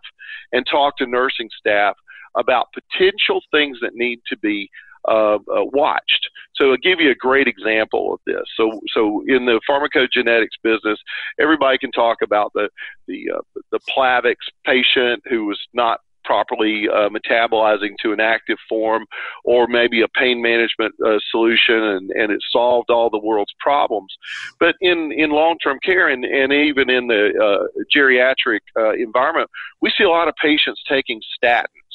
and 0.52 0.64
talk 0.64 0.96
to 0.98 1.06
nursing 1.06 1.50
staff 1.58 1.96
about 2.36 2.68
potential 2.72 3.40
things 3.50 3.78
that 3.80 3.92
need 3.94 4.20
to 4.28 4.36
be 4.38 4.68
uh, 5.06 5.36
uh, 5.36 5.64
watched. 5.72 6.28
So 6.54 6.72
I'll 6.72 6.76
give 6.76 7.00
you 7.00 7.10
a 7.10 7.14
great 7.14 7.46
example 7.46 8.14
of 8.14 8.20
this. 8.26 8.42
So, 8.56 8.80
so 8.92 9.22
in 9.26 9.46
the 9.46 9.60
pharmacogenetics 9.68 10.58
business, 10.62 10.98
everybody 11.40 11.78
can 11.78 11.92
talk 11.92 12.18
about 12.22 12.52
the 12.54 12.68
the 13.06 13.30
uh, 13.36 13.60
the 13.70 13.78
Plavix 13.88 14.36
patient 14.64 15.22
who 15.28 15.46
was 15.46 15.58
not 15.72 16.00
properly 16.28 16.86
uh, 16.92 17.08
metabolizing 17.08 17.94
to 18.02 18.12
an 18.12 18.20
active 18.20 18.58
form, 18.68 19.06
or 19.44 19.66
maybe 19.66 20.02
a 20.02 20.08
pain 20.08 20.42
management 20.42 20.94
uh, 21.04 21.18
solution, 21.30 21.82
and, 21.82 22.10
and 22.10 22.30
it 22.30 22.40
solved 22.52 22.90
all 22.90 23.08
the 23.08 23.18
world's 23.18 23.54
problems. 23.58 24.14
But 24.60 24.74
in, 24.82 25.10
in 25.10 25.30
long 25.30 25.56
term 25.58 25.78
care 25.82 26.08
and, 26.08 26.26
and 26.26 26.52
even 26.52 26.90
in 26.90 27.06
the 27.06 27.32
uh, 27.42 27.82
geriatric 27.96 28.60
uh, 28.78 28.92
environment, 28.92 29.48
we 29.80 29.90
see 29.96 30.04
a 30.04 30.10
lot 30.10 30.28
of 30.28 30.34
patients 30.36 30.82
taking 30.86 31.20
statins. 31.42 31.87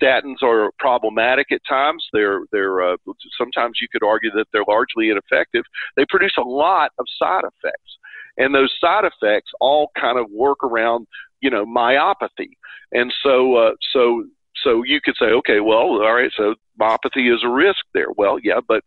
Statins 0.00 0.42
are 0.42 0.70
problematic 0.78 1.52
at 1.52 1.60
times. 1.68 2.04
They're 2.12 2.40
they're 2.52 2.92
uh, 2.92 2.96
sometimes 3.38 3.78
you 3.80 3.88
could 3.90 4.04
argue 4.06 4.30
that 4.32 4.46
they're 4.52 4.64
largely 4.66 5.10
ineffective. 5.10 5.64
They 5.96 6.04
produce 6.08 6.34
a 6.38 6.42
lot 6.42 6.92
of 6.98 7.06
side 7.18 7.42
effects, 7.44 7.98
and 8.36 8.54
those 8.54 8.72
side 8.80 9.04
effects 9.04 9.50
all 9.60 9.90
kind 9.98 10.18
of 10.18 10.30
work 10.30 10.62
around 10.64 11.06
you 11.40 11.50
know 11.50 11.64
myopathy, 11.64 12.56
and 12.92 13.12
so 13.22 13.54
uh, 13.56 13.72
so 13.92 14.24
so 14.62 14.82
you 14.84 15.00
could 15.00 15.16
say, 15.18 15.26
okay, 15.26 15.60
well, 15.60 16.02
all 16.02 16.14
right, 16.14 16.30
so 16.36 16.54
myopathy 16.80 17.32
is 17.32 17.42
a 17.42 17.48
risk 17.48 17.80
there. 17.94 18.10
Well, 18.16 18.38
yeah, 18.42 18.60
but 18.66 18.84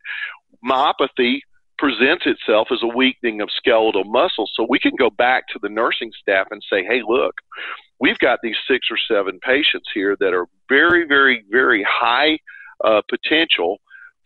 myopathy 0.63 1.39
presents 1.77 2.25
itself 2.25 2.69
as 2.71 2.79
a 2.81 2.87
weakening 2.95 3.41
of 3.41 3.49
skeletal 3.51 4.05
muscle. 4.05 4.49
So 4.53 4.65
we 4.67 4.79
can 4.79 4.93
go 4.97 5.09
back 5.09 5.47
to 5.49 5.59
the 5.61 5.69
nursing 5.69 6.11
staff 6.21 6.47
and 6.51 6.63
say, 6.69 6.83
hey, 6.83 7.01
look, 7.05 7.35
we've 7.99 8.19
got 8.19 8.39
these 8.41 8.57
six 8.67 8.87
or 8.91 8.97
seven 8.97 9.39
patients 9.39 9.89
here 9.93 10.15
that 10.19 10.33
are 10.33 10.47
very, 10.69 11.05
very, 11.05 11.43
very 11.49 11.85
high 11.87 12.39
uh, 12.83 13.01
potential 13.09 13.77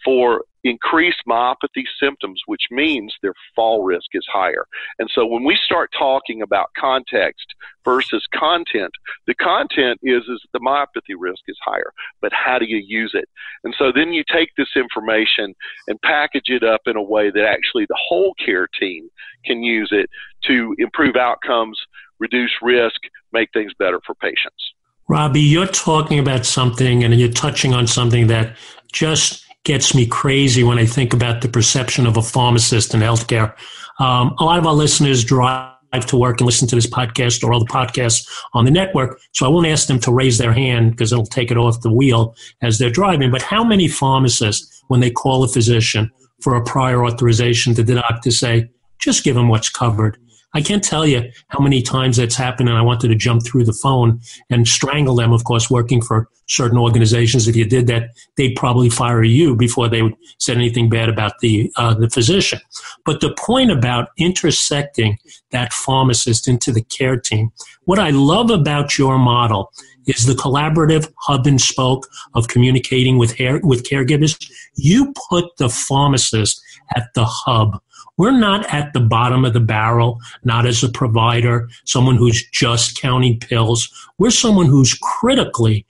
for 0.03 0.43
increased 0.63 1.21
myopathy 1.27 1.85
symptoms, 2.01 2.41
which 2.45 2.63
means 2.71 3.13
their 3.21 3.33
fall 3.55 3.83
risk 3.83 4.07
is 4.13 4.25
higher. 4.31 4.65
And 4.97 5.09
so 5.13 5.25
when 5.25 5.43
we 5.43 5.57
start 5.63 5.89
talking 5.97 6.41
about 6.41 6.69
context 6.77 7.45
versus 7.85 8.25
content, 8.33 8.91
the 9.25 9.35
content 9.35 9.99
is, 10.03 10.23
is 10.23 10.41
the 10.53 10.59
myopathy 10.59 11.15
risk 11.17 11.41
is 11.47 11.57
higher, 11.63 11.91
but 12.21 12.33
how 12.33 12.59
do 12.59 12.65
you 12.65 12.77
use 12.85 13.11
it? 13.13 13.29
And 13.63 13.73
so 13.77 13.91
then 13.93 14.11
you 14.11 14.23
take 14.29 14.49
this 14.57 14.69
information 14.75 15.55
and 15.87 16.01
package 16.01 16.49
it 16.49 16.63
up 16.63 16.81
in 16.85 16.97
a 16.97 17.03
way 17.03 17.31
that 17.31 17.45
actually 17.45 17.85
the 17.87 17.99
whole 18.07 18.33
care 18.43 18.67
team 18.79 19.09
can 19.45 19.63
use 19.63 19.89
it 19.91 20.09
to 20.45 20.75
improve 20.77 21.15
outcomes, 21.15 21.79
reduce 22.19 22.51
risk, 22.61 22.99
make 23.33 23.49
things 23.53 23.73
better 23.77 23.99
for 24.05 24.15
patients. 24.15 24.73
Robbie, 25.07 25.41
you're 25.41 25.65
talking 25.65 26.19
about 26.19 26.45
something 26.45 27.03
and 27.03 27.13
you're 27.19 27.31
touching 27.31 27.73
on 27.73 27.87
something 27.87 28.27
that 28.27 28.55
just 28.91 29.43
gets 29.63 29.95
me 29.95 30.05
crazy 30.05 30.63
when 30.63 30.77
I 30.77 30.85
think 30.85 31.13
about 31.13 31.41
the 31.41 31.49
perception 31.49 32.05
of 32.05 32.15
a 32.15 32.21
pharmacist 32.21 32.93
in 32.93 33.01
healthcare. 33.01 33.55
Um, 33.99 34.35
a 34.39 34.45
lot 34.45 34.59
of 34.59 34.65
our 34.65 34.73
listeners 34.73 35.23
drive 35.23 35.75
to 36.07 36.17
work 36.17 36.39
and 36.39 36.45
listen 36.45 36.67
to 36.67 36.75
this 36.75 36.87
podcast 36.87 37.43
or 37.43 37.51
all 37.51 37.59
the 37.59 37.65
podcasts 37.65 38.27
on 38.53 38.65
the 38.65 38.71
network. 38.71 39.19
So 39.33 39.45
I 39.45 39.49
won't 39.49 39.67
ask 39.67 39.87
them 39.87 39.99
to 40.01 40.11
raise 40.11 40.37
their 40.37 40.53
hand 40.53 40.91
because 40.91 41.11
it'll 41.11 41.25
take 41.25 41.49
it 41.51 41.57
off 41.57 41.81
the 41.81 41.91
wheel 41.91 42.35
as 42.61 42.77
they're 42.77 42.91
driving. 42.91 43.31
But 43.31 43.41
how 43.41 43.63
many 43.63 43.87
pharmacists, 43.87 44.83
when 44.87 44.99
they 44.99 45.11
call 45.11 45.43
a 45.43 45.47
physician 45.47 46.11
for 46.41 46.55
a 46.55 46.63
prior 46.63 47.03
authorization, 47.03 47.73
did 47.73 47.87
the 47.87 47.95
doctor 47.95 48.31
say, 48.31 48.69
just 48.99 49.23
give 49.23 49.35
them 49.35 49.47
what's 49.47 49.69
covered? 49.69 50.17
I 50.53 50.61
can't 50.61 50.83
tell 50.83 51.05
you 51.05 51.31
how 51.49 51.59
many 51.59 51.81
times 51.81 52.17
that's 52.17 52.35
happened, 52.35 52.69
and 52.69 52.77
I 52.77 52.81
wanted 52.81 53.09
to 53.09 53.15
jump 53.15 53.45
through 53.45 53.65
the 53.65 53.73
phone 53.73 54.19
and 54.49 54.67
strangle 54.67 55.15
them. 55.15 55.31
Of 55.31 55.43
course, 55.43 55.69
working 55.69 56.01
for 56.01 56.27
certain 56.47 56.77
organizations, 56.79 57.47
if 57.47 57.55
you 57.55 57.65
did 57.65 57.85
that, 57.87 58.09
they'd 58.35 58.55
probably 58.55 58.89
fire 58.89 59.23
you 59.23 59.55
before 59.55 59.87
they 59.87 60.01
would 60.01 60.15
said 60.39 60.57
anything 60.57 60.89
bad 60.89 61.07
about 61.07 61.33
the 61.39 61.71
uh, 61.75 61.93
the 61.93 62.09
physician. 62.09 62.59
But 63.05 63.21
the 63.21 63.35
point 63.37 63.69
about 63.69 64.09
intersecting 64.17 65.19
that 65.51 65.71
pharmacist 65.71 66.47
into 66.47 66.71
the 66.71 66.83
care 66.83 67.17
team, 67.17 67.51
what 67.83 67.99
I 67.99 68.09
love 68.09 68.49
about 68.49 68.97
your 68.97 69.19
model 69.19 69.71
is 70.07 70.25
the 70.25 70.33
collaborative 70.33 71.11
hub 71.19 71.45
and 71.45 71.61
spoke 71.61 72.07
of 72.33 72.47
communicating 72.47 73.19
with 73.19 73.37
hair, 73.37 73.59
with 73.63 73.83
caregivers. 73.83 74.35
You 74.75 75.13
put 75.29 75.45
the 75.57 75.69
pharmacist 75.69 76.59
at 76.95 77.13
the 77.13 77.25
hub 77.25 77.79
we're 78.19 78.37
not 78.37 78.71
at 78.71 78.91
the 78.91 78.99
bottom 78.99 79.45
of 79.45 79.53
the 79.53 79.61
barrel, 79.61 80.19
not 80.43 80.65
as 80.65 80.83
a 80.83 80.89
provider, 80.89 81.69
someone 81.85 82.17
who's 82.17 82.45
just 82.49 82.99
counting 82.99 83.39
pills. 83.39 83.89
We're 84.17 84.29
someone 84.29 84.65
who's 84.65 84.93
critically 84.93 85.85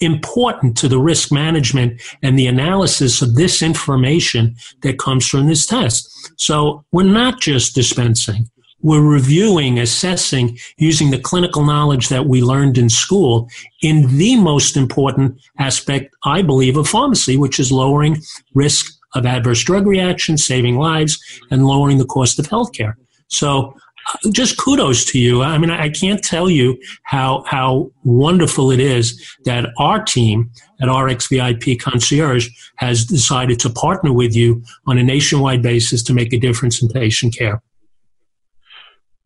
important 0.00 0.78
to 0.78 0.88
the 0.88 0.98
risk 0.98 1.30
management 1.30 2.00
and 2.22 2.38
the 2.38 2.46
analysis 2.46 3.20
of 3.20 3.34
this 3.34 3.60
information 3.62 4.56
that 4.80 4.98
comes 4.98 5.28
from 5.28 5.46
this 5.46 5.66
test. 5.66 6.08
So 6.36 6.84
we're 6.90 7.04
not 7.04 7.40
just 7.40 7.74
dispensing. 7.74 8.48
We're 8.80 9.00
reviewing, 9.00 9.78
assessing, 9.78 10.58
using 10.78 11.10
the 11.10 11.18
clinical 11.18 11.64
knowledge 11.64 12.08
that 12.08 12.26
we 12.26 12.42
learned 12.42 12.78
in 12.78 12.88
school 12.88 13.48
in 13.82 14.16
the 14.16 14.36
most 14.36 14.76
important 14.76 15.38
aspect, 15.58 16.14
I 16.24 16.40
believe, 16.40 16.78
of 16.78 16.88
pharmacy, 16.88 17.36
which 17.36 17.60
is 17.60 17.70
lowering 17.70 18.22
risk 18.54 18.93
of 19.14 19.26
adverse 19.26 19.62
drug 19.62 19.86
reactions, 19.86 20.44
saving 20.44 20.76
lives, 20.76 21.18
and 21.50 21.66
lowering 21.66 21.98
the 21.98 22.04
cost 22.04 22.38
of 22.38 22.46
healthcare. 22.46 22.94
So 23.28 23.74
uh, 24.06 24.30
just 24.32 24.58
kudos 24.58 25.04
to 25.06 25.18
you. 25.18 25.42
I 25.42 25.56
mean, 25.58 25.70
I 25.70 25.88
can't 25.88 26.22
tell 26.22 26.50
you 26.50 26.78
how 27.04 27.44
how 27.46 27.90
wonderful 28.02 28.70
it 28.70 28.80
is 28.80 29.36
that 29.44 29.72
our 29.78 30.02
team 30.02 30.50
at 30.80 30.88
RxVIP 30.88 31.80
Concierge 31.80 32.48
has 32.76 33.04
decided 33.04 33.58
to 33.60 33.70
partner 33.70 34.12
with 34.12 34.34
you 34.34 34.62
on 34.86 34.98
a 34.98 35.02
nationwide 35.02 35.62
basis 35.62 36.02
to 36.04 36.12
make 36.12 36.32
a 36.32 36.38
difference 36.38 36.82
in 36.82 36.88
patient 36.88 37.36
care. 37.36 37.62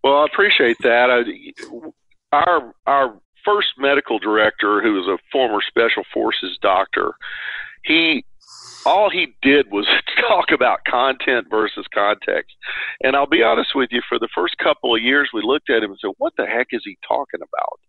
Well, 0.04 0.18
I 0.18 0.26
appreciate 0.26 0.76
that. 0.83 1.11
I, 1.11 1.92
our 2.33 2.73
our 2.87 3.21
first 3.45 3.68
medical 3.78 4.18
director, 4.18 4.80
who 4.83 4.95
was 4.95 5.09
a 5.09 5.18
former 5.33 5.61
special 5.66 6.04
forces 6.12 6.59
doctor, 6.61 7.14
he 7.83 8.25
all 8.88 9.11
he 9.11 9.35
did 9.42 9.71
was 9.71 9.87
talk 10.28 10.50
about 10.50 10.85
content 10.88 11.47
versus 11.50 11.87
context. 11.95 12.57
And 13.02 13.14
I'll 13.14 13.26
be 13.26 13.42
honest 13.42 13.75
with 13.75 13.90
you, 13.92 14.00
for 14.09 14.18
the 14.18 14.28
first 14.35 14.57
couple 14.59 14.95
of 14.95 15.02
years, 15.02 15.28
we 15.33 15.42
looked 15.45 15.68
at 15.71 15.83
him 15.83 15.90
and 15.90 15.99
said, 16.00 16.12
"What 16.18 16.33
the 16.37 16.47
heck 16.47 16.68
is 16.73 16.83
he 16.85 16.97
talking 17.07 17.40
about?" 17.40 17.80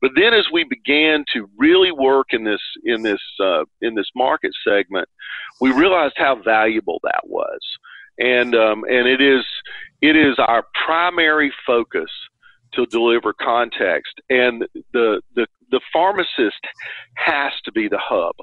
But 0.00 0.12
then, 0.16 0.34
as 0.34 0.46
we 0.52 0.64
began 0.64 1.24
to 1.32 1.48
really 1.56 1.92
work 1.92 2.28
in 2.32 2.44
this 2.44 2.60
in 2.84 3.02
this 3.02 3.22
uh, 3.40 3.64
in 3.80 3.94
this 3.94 4.10
market 4.16 4.52
segment, 4.66 5.08
we 5.60 5.70
realized 5.70 6.14
how 6.16 6.42
valuable 6.42 7.00
that 7.04 7.22
was, 7.24 7.60
and 8.18 8.54
um, 8.54 8.84
and 8.84 9.06
it 9.06 9.20
is 9.20 9.44
it 10.02 10.16
is 10.16 10.36
our 10.38 10.64
primary 10.84 11.52
focus 11.64 12.10
to 12.74 12.86
deliver 12.86 13.32
context, 13.32 14.20
and 14.28 14.66
the 14.92 15.20
the 15.36 15.46
the 15.70 15.80
pharmacist 15.92 16.60
has 17.14 17.52
to 17.64 17.70
be 17.70 17.86
the 17.86 18.00
hub 18.00 18.34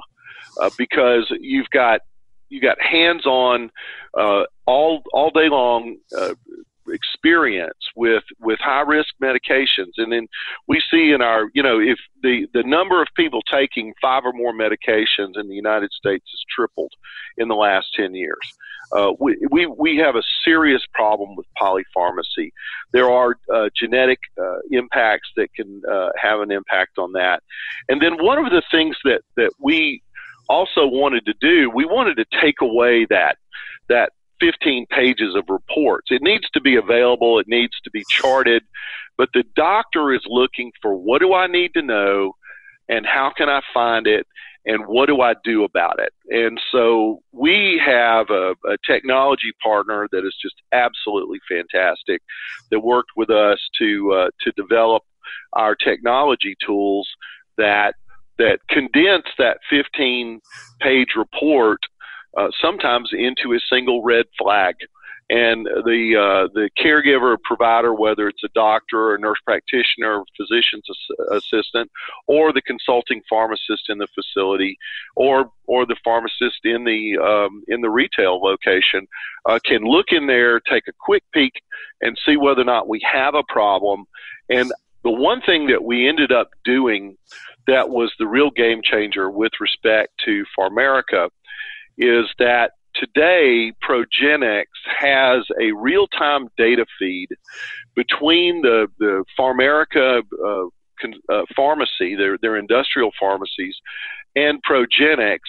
uh, 0.60 0.70
because 0.78 1.32
you've 1.40 1.70
got 1.70 2.02
you 2.50 2.62
got 2.62 2.82
hands-on 2.82 3.70
uh, 4.18 4.44
all 4.66 5.02
all 5.12 5.30
day 5.32 5.50
long 5.50 5.98
uh, 6.18 6.34
experience 6.90 7.78
with 7.96 8.24
with 8.40 8.60
high 8.60 8.82
risk 8.82 9.10
medications. 9.22 9.94
And 9.98 10.12
then 10.12 10.28
we 10.68 10.82
see 10.92 11.12
in 11.12 11.22
our 11.22 11.50
you 11.54 11.64
know 11.64 11.80
if 11.80 12.00
the 12.24 12.48
the 12.54 12.64
number 12.64 13.02
of 13.02 13.08
people 13.16 13.42
taking 13.42 13.94
five 14.02 14.24
or 14.26 14.34
more 14.34 14.54
medications 14.54 15.40
in 15.40 15.48
the 15.48 15.56
United 15.56 15.92
States 15.92 16.26
has 16.32 16.40
tripled 16.54 16.94
in 17.38 17.48
the 17.48 17.56
last 17.56 17.88
10 17.96 18.16
years. 18.16 18.38
Uh, 18.92 19.12
we, 19.20 19.38
we 19.52 19.66
we 19.66 19.98
have 19.98 20.16
a 20.16 20.24
serious 20.46 20.82
problem 20.94 21.36
with 21.36 21.46
polypharmacy. 21.62 22.52
There 22.94 23.10
are 23.10 23.36
uh, 23.54 23.70
genetic 23.76 24.20
uh, 24.42 24.60
impacts 24.72 25.30
that 25.36 25.54
can 25.54 25.82
uh, 25.92 26.10
have 26.16 26.40
an 26.40 26.52
impact 26.52 26.98
on 26.98 27.12
that. 27.14 27.44
And 27.90 28.02
then 28.02 28.24
one 28.24 28.44
of 28.44 28.50
the 28.52 28.62
things 28.72 28.96
that 29.04 29.22
that 29.36 29.52
we 29.60 30.02
also 30.50 30.86
wanted 30.86 31.25
to 31.25 31.34
do, 31.39 31.70
we 31.70 31.86
wanted 31.86 32.18
to 32.18 32.25
take 32.42 32.62
away 32.62 33.06
that 33.10 33.38
that 33.89 34.12
15 34.39 34.86
pages 34.88 35.36
of 35.36 35.46
reports. 35.48 36.07
It 36.12 36.22
needs 36.22 36.50
to 36.51 36.62
be 36.62 36.75
available, 36.75 37.40
it 37.40 37.48
needs 37.48 37.74
to 37.83 37.92
be 37.92 38.03
charted, 38.10 38.64
but 39.18 39.29
the 39.33 39.44
doctor 39.55 40.14
is 40.14 40.22
looking 40.27 40.72
for 40.81 40.96
what 40.96 41.22
do 41.22 41.33
I 41.33 41.48
need 41.48 41.74
to 41.74 41.81
know 41.81 42.33
and 42.88 43.05
how 43.05 43.31
can 43.36 43.50
I 43.50 43.62
find 43.74 44.07
it 44.07 44.27
and 44.66 44.86
what 44.86 45.07
do 45.07 45.22
I 45.22 45.33
do 45.44 45.64
about 45.64 46.00
it? 46.00 46.14
And 46.29 46.60
so 46.72 47.22
we 47.31 47.81
have 47.83 48.29
a, 48.29 48.51
a 48.66 48.77
technology 48.86 49.53
partner 49.64 50.07
that 50.12 50.25
is 50.25 50.36
just 50.42 50.55
absolutely 50.72 51.40
fantastic 51.50 52.22
that 52.70 52.81
worked 52.81 53.12
with 53.16 53.29
us 53.29 53.60
to 53.79 54.12
uh, 54.14 54.29
to 54.42 54.51
develop 54.55 55.03
our 55.53 55.75
technology 55.75 56.55
tools 56.66 57.07
that 57.57 57.96
that 58.38 58.60
condense 58.70 59.26
that 59.38 59.60
15 59.70 60.42
page 60.80 61.10
report 61.16 61.80
uh, 62.38 62.50
sometimes 62.62 63.10
into 63.14 63.54
a 63.54 63.60
single 63.72 64.04
red 64.04 64.26
flag. 64.38 64.76
And 65.30 65.66
the 65.66 66.16
uh, 66.16 66.48
the 66.54 66.70
caregiver 66.80 67.36
provider, 67.44 67.94
whether 67.94 68.30
it's 68.30 68.46
a 68.46 68.50
doctor 68.56 69.12
or 69.12 69.18
nurse 69.18 69.40
practitioner, 69.46 70.20
or 70.20 70.24
physician's 70.38 70.86
assistant, 71.34 71.92
or 72.28 72.54
the 72.54 72.62
consulting 72.62 73.22
pharmacist 73.30 73.90
in 73.90 73.98
the 73.98 74.08
facility, 74.16 74.78
or 75.18 75.52
or 75.66 75.86
the 75.86 75.98
pharmacist 76.02 76.64
in 76.64 76.86
the 76.86 77.18
um, 77.18 77.62
in 77.68 77.82
the 77.82 77.90
retail 77.90 78.40
location, 78.40 79.06
uh, 79.50 79.60
can 79.66 79.84
look 79.84 80.14
in 80.14 80.28
there, 80.28 80.62
take 80.62 80.88
a 80.88 80.94
quick 80.98 81.24
peek, 81.34 81.56
and 82.00 82.18
see 82.26 82.38
whether 82.38 82.62
or 82.62 82.64
not 82.64 82.88
we 82.88 83.02
have 83.12 83.36
a 83.36 83.44
problem. 83.50 84.06
And 84.50 84.72
the 85.04 85.12
one 85.12 85.42
thing 85.42 85.68
that 85.68 85.84
we 85.84 86.08
ended 86.08 86.32
up 86.32 86.52
doing 86.64 87.18
that 87.68 87.90
was 87.90 88.12
the 88.18 88.27
real 88.27 88.50
game 88.50 88.82
changer 88.84 89.30
with 89.30 89.51
respect 89.60 90.14
to 90.25 90.46
PharMerica 90.58 91.30
is 91.98 92.25
that 92.40 92.72
today 92.96 93.72
ProGeneX 93.88 94.66
has 95.00 95.44
a 95.62 95.72
real 95.74 96.08
time 96.08 96.48
data 96.58 96.86
feed 96.98 97.30
between 97.96 98.62
the, 98.62 98.88
the 99.00 99.24
PharMerica 99.38 100.22
uh, 100.46 100.68
uh, 101.30 101.42
pharmacy, 101.56 102.16
their, 102.16 102.38
their 102.42 102.58
industrial 102.58 103.12
pharmacies, 103.20 103.75
and 104.36 104.62
ProGeneX 104.64 105.40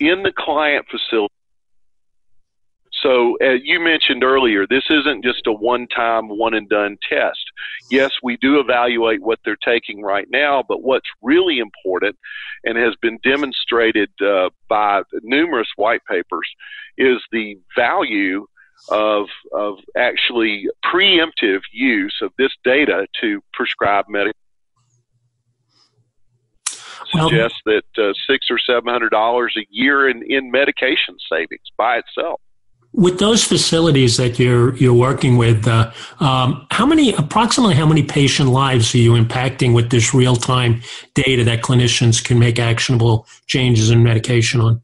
in 0.00 0.22
the 0.22 0.32
client 0.36 0.86
facility 0.90 1.32
so, 3.02 3.34
as 3.36 3.60
you 3.64 3.80
mentioned 3.80 4.22
earlier, 4.22 4.66
this 4.66 4.84
isn't 4.88 5.24
just 5.24 5.46
a 5.46 5.52
one 5.52 5.88
time, 5.88 6.28
one 6.28 6.54
and 6.54 6.68
done 6.68 6.98
test. 7.08 7.42
Yes, 7.90 8.12
we 8.22 8.36
do 8.36 8.60
evaluate 8.60 9.20
what 9.20 9.40
they're 9.44 9.56
taking 9.56 10.02
right 10.02 10.26
now, 10.30 10.62
but 10.66 10.82
what's 10.82 11.08
really 11.20 11.58
important 11.58 12.16
and 12.64 12.78
has 12.78 12.94
been 13.02 13.18
demonstrated 13.24 14.10
uh, 14.24 14.50
by 14.68 15.02
numerous 15.22 15.68
white 15.76 16.04
papers 16.08 16.48
is 16.96 17.18
the 17.32 17.58
value 17.76 18.46
of, 18.88 19.26
of 19.52 19.78
actually 19.96 20.68
preemptive 20.84 21.60
use 21.72 22.18
of 22.22 22.32
this 22.38 22.52
data 22.62 23.06
to 23.20 23.42
prescribe 23.52 24.06
medication. 24.08 24.38
Well, 27.14 27.28
suggests 27.28 27.58
that 27.66 27.82
uh, 27.98 28.12
six 28.28 28.46
or 28.48 28.58
seven 28.58 28.90
hundred 28.90 29.10
dollars 29.10 29.54
a 29.58 29.66
year 29.70 30.08
in, 30.08 30.22
in 30.22 30.50
medication 30.50 31.16
savings 31.28 31.70
by 31.76 31.98
itself. 31.98 32.40
With 32.94 33.18
those 33.18 33.42
facilities 33.42 34.18
that 34.18 34.38
you're 34.38 34.76
you're 34.76 34.92
working 34.92 35.38
with, 35.38 35.66
uh, 35.66 35.90
um, 36.20 36.66
how 36.70 36.84
many 36.84 37.14
approximately 37.14 37.74
how 37.74 37.86
many 37.86 38.02
patient 38.02 38.50
lives 38.50 38.94
are 38.94 38.98
you 38.98 39.12
impacting 39.12 39.74
with 39.74 39.90
this 39.90 40.12
real 40.12 40.36
time 40.36 40.82
data 41.14 41.42
that 41.44 41.62
clinicians 41.62 42.22
can 42.22 42.38
make 42.38 42.58
actionable 42.58 43.26
changes 43.46 43.90
in 43.90 44.02
medication 44.02 44.60
on? 44.60 44.82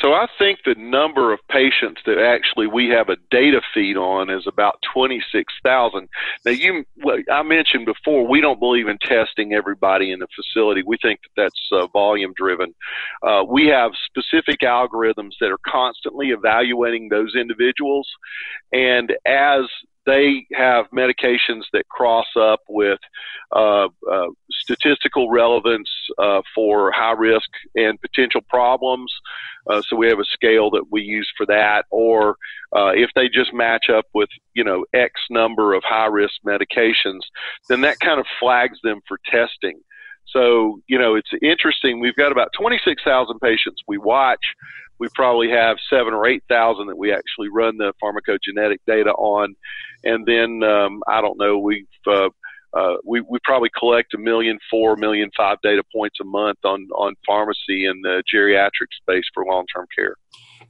So 0.00 0.14
I 0.14 0.26
think 0.38 0.60
the 0.64 0.74
number 0.76 1.32
of 1.32 1.40
patients 1.50 2.00
that 2.06 2.18
actually 2.18 2.66
we 2.66 2.88
have 2.88 3.10
a 3.10 3.16
data 3.30 3.60
feed 3.74 3.96
on 3.98 4.30
is 4.30 4.46
about 4.46 4.78
26,000. 4.94 6.08
Now 6.44 6.50
you, 6.52 6.84
I 7.30 7.42
mentioned 7.42 7.84
before, 7.84 8.26
we 8.26 8.40
don't 8.40 8.58
believe 8.58 8.88
in 8.88 8.96
testing 8.98 9.52
everybody 9.52 10.10
in 10.10 10.20
the 10.20 10.26
facility. 10.34 10.82
We 10.86 10.96
think 11.02 11.20
that 11.22 11.42
that's 11.42 11.68
uh, 11.70 11.86
volume 11.88 12.32
driven. 12.34 12.74
Uh, 13.22 13.44
we 13.46 13.66
have 13.66 13.92
specific 14.06 14.60
algorithms 14.60 15.32
that 15.40 15.50
are 15.50 15.60
constantly 15.66 16.30
evaluating 16.30 17.10
those 17.10 17.34
individuals. 17.34 18.08
And 18.72 19.12
as 19.26 19.64
they 20.06 20.46
have 20.52 20.86
medications 20.90 21.62
that 21.72 21.88
cross 21.88 22.26
up 22.38 22.60
with 22.68 22.98
uh, 23.54 23.88
uh, 24.10 24.26
statistical 24.50 25.30
relevance 25.30 25.88
uh, 26.18 26.40
for 26.54 26.90
high 26.92 27.12
risk 27.12 27.48
and 27.74 28.00
potential 28.00 28.40
problems. 28.48 29.12
Uh, 29.68 29.82
so 29.82 29.96
we 29.96 30.08
have 30.08 30.18
a 30.18 30.24
scale 30.24 30.70
that 30.70 30.84
we 30.90 31.02
use 31.02 31.30
for 31.36 31.46
that. 31.46 31.84
Or 31.90 32.36
uh, 32.74 32.92
if 32.94 33.10
they 33.14 33.28
just 33.28 33.52
match 33.52 33.90
up 33.90 34.06
with 34.14 34.28
you 34.54 34.64
know 34.64 34.84
X 34.94 35.12
number 35.30 35.74
of 35.74 35.82
high 35.84 36.06
risk 36.06 36.34
medications, 36.46 37.20
then 37.68 37.82
that 37.82 38.00
kind 38.00 38.20
of 38.20 38.26
flags 38.38 38.78
them 38.82 39.00
for 39.06 39.18
testing. 39.26 39.80
So, 40.32 40.80
you 40.86 40.98
know, 40.98 41.14
it's 41.14 41.30
interesting. 41.42 42.00
We've 42.00 42.16
got 42.16 42.32
about 42.32 42.50
26,000 42.58 43.38
patients 43.40 43.82
we 43.86 43.98
watch 43.98 44.44
we 45.00 45.08
probably 45.14 45.50
have 45.50 45.78
seven 45.88 46.12
or 46.12 46.28
eight 46.28 46.44
thousand 46.48 46.86
that 46.88 46.98
we 46.98 47.10
actually 47.10 47.48
run 47.48 47.78
the 47.78 47.92
pharmacogenetic 48.00 48.78
data 48.86 49.10
on, 49.12 49.56
and 50.04 50.26
then 50.26 50.62
um, 50.62 51.02
I 51.08 51.22
don't 51.22 51.38
know 51.38 51.58
we've 51.58 51.86
uh, 52.06 52.28
uh, 52.72 52.94
we, 53.04 53.20
we 53.22 53.38
probably 53.44 53.70
collect 53.76 54.14
a 54.14 54.18
million 54.18 54.58
four, 54.70 54.96
million 54.96 55.30
five 55.36 55.58
data 55.62 55.82
points 55.94 56.18
a 56.20 56.24
month 56.24 56.58
on, 56.64 56.86
on 56.96 57.14
pharmacy 57.26 57.86
and 57.86 58.04
the 58.04 58.22
geriatric 58.32 58.88
space 59.02 59.24
for 59.34 59.44
long 59.44 59.64
term 59.74 59.86
care. 59.96 60.14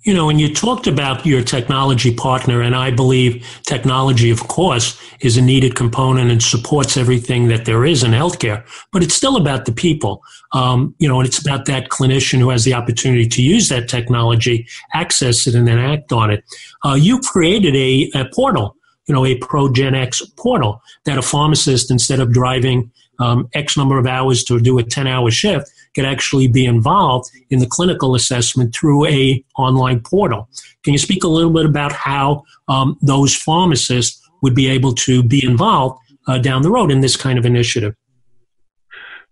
You 0.03 0.15
know, 0.15 0.31
and 0.31 0.41
you 0.41 0.55
talked 0.55 0.87
about 0.87 1.27
your 1.27 1.43
technology 1.43 2.15
partner, 2.15 2.63
and 2.63 2.75
I 2.75 2.91
believe 2.91 3.47
technology, 3.65 4.31
of 4.31 4.49
course, 4.49 4.99
is 5.21 5.37
a 5.37 5.43
needed 5.43 5.75
component 5.75 6.31
and 6.31 6.43
supports 6.43 6.97
everything 6.97 7.49
that 7.49 7.67
there 7.67 7.85
is 7.85 8.03
in 8.03 8.13
healthcare, 8.13 8.65
but 8.93 9.03
it's 9.03 9.15
still 9.15 9.37
about 9.37 9.67
the 9.67 9.73
people. 9.73 10.23
Um, 10.53 10.95
you 10.99 11.07
know, 11.07 11.21
and 11.21 11.29
it's 11.29 11.39
about 11.39 11.67
that 11.67 11.91
clinician 11.91 12.39
who 12.39 12.49
has 12.49 12.65
the 12.65 12.73
opportunity 12.73 13.29
to 13.29 13.43
use 13.43 13.69
that 13.69 13.91
technology, 13.91 14.67
access 14.95 15.47
it, 15.47 15.55
and 15.55 15.69
then 15.69 15.79
act 15.79 16.13
on 16.13 16.31
it. 16.31 16.45
Uh, 16.83 16.95
you 16.95 17.21
created 17.21 17.77
a, 17.77 18.11
a 18.15 18.25
portal 18.33 18.79
you 19.07 19.15
know, 19.15 19.25
a 19.25 19.39
ProGenX 19.39 20.37
portal 20.37 20.81
that 21.05 21.19
a 21.19 21.23
pharmacist, 21.23 21.91
instead 21.91 22.21
of 22.21 22.33
driving 22.33 22.91
um, 23.19 23.49
X 23.55 23.77
number 23.77 23.99
of 23.99 24.07
hours 24.07 24.45
to 24.45 24.61
do 24.61 24.79
a 24.79 24.83
10 24.83 25.07
hour 25.07 25.31
shift, 25.31 25.71
could 25.95 26.05
actually 26.05 26.49
be 26.49 26.65
involved 26.65 27.31
in 27.51 27.59
the 27.59 27.67
clinical 27.67 28.15
assessment 28.15 28.75
through 28.75 29.07
a 29.07 29.45
online 29.59 30.01
portal. 30.01 30.49
Can 30.85 30.93
you 30.93 30.99
speak 30.99 31.25
a 31.25 31.29
little 31.29 31.53
bit 31.53 31.67
about 31.67 31.93
how 31.93 32.45
um, 32.69 32.97
those 33.03 33.35
pharmacists 33.35 34.21
would 34.43 34.55
be 34.55 34.69
able 34.69 34.95
to 34.95 35.23
be 35.23 35.45
involved 35.45 36.01
uh, 36.27 36.39
down 36.39 36.63
the 36.63 36.71
road 36.71 36.91
in 36.91 37.01
this 37.01 37.17
kind 37.17 37.39
of 37.39 37.45
initiative? 37.45 37.95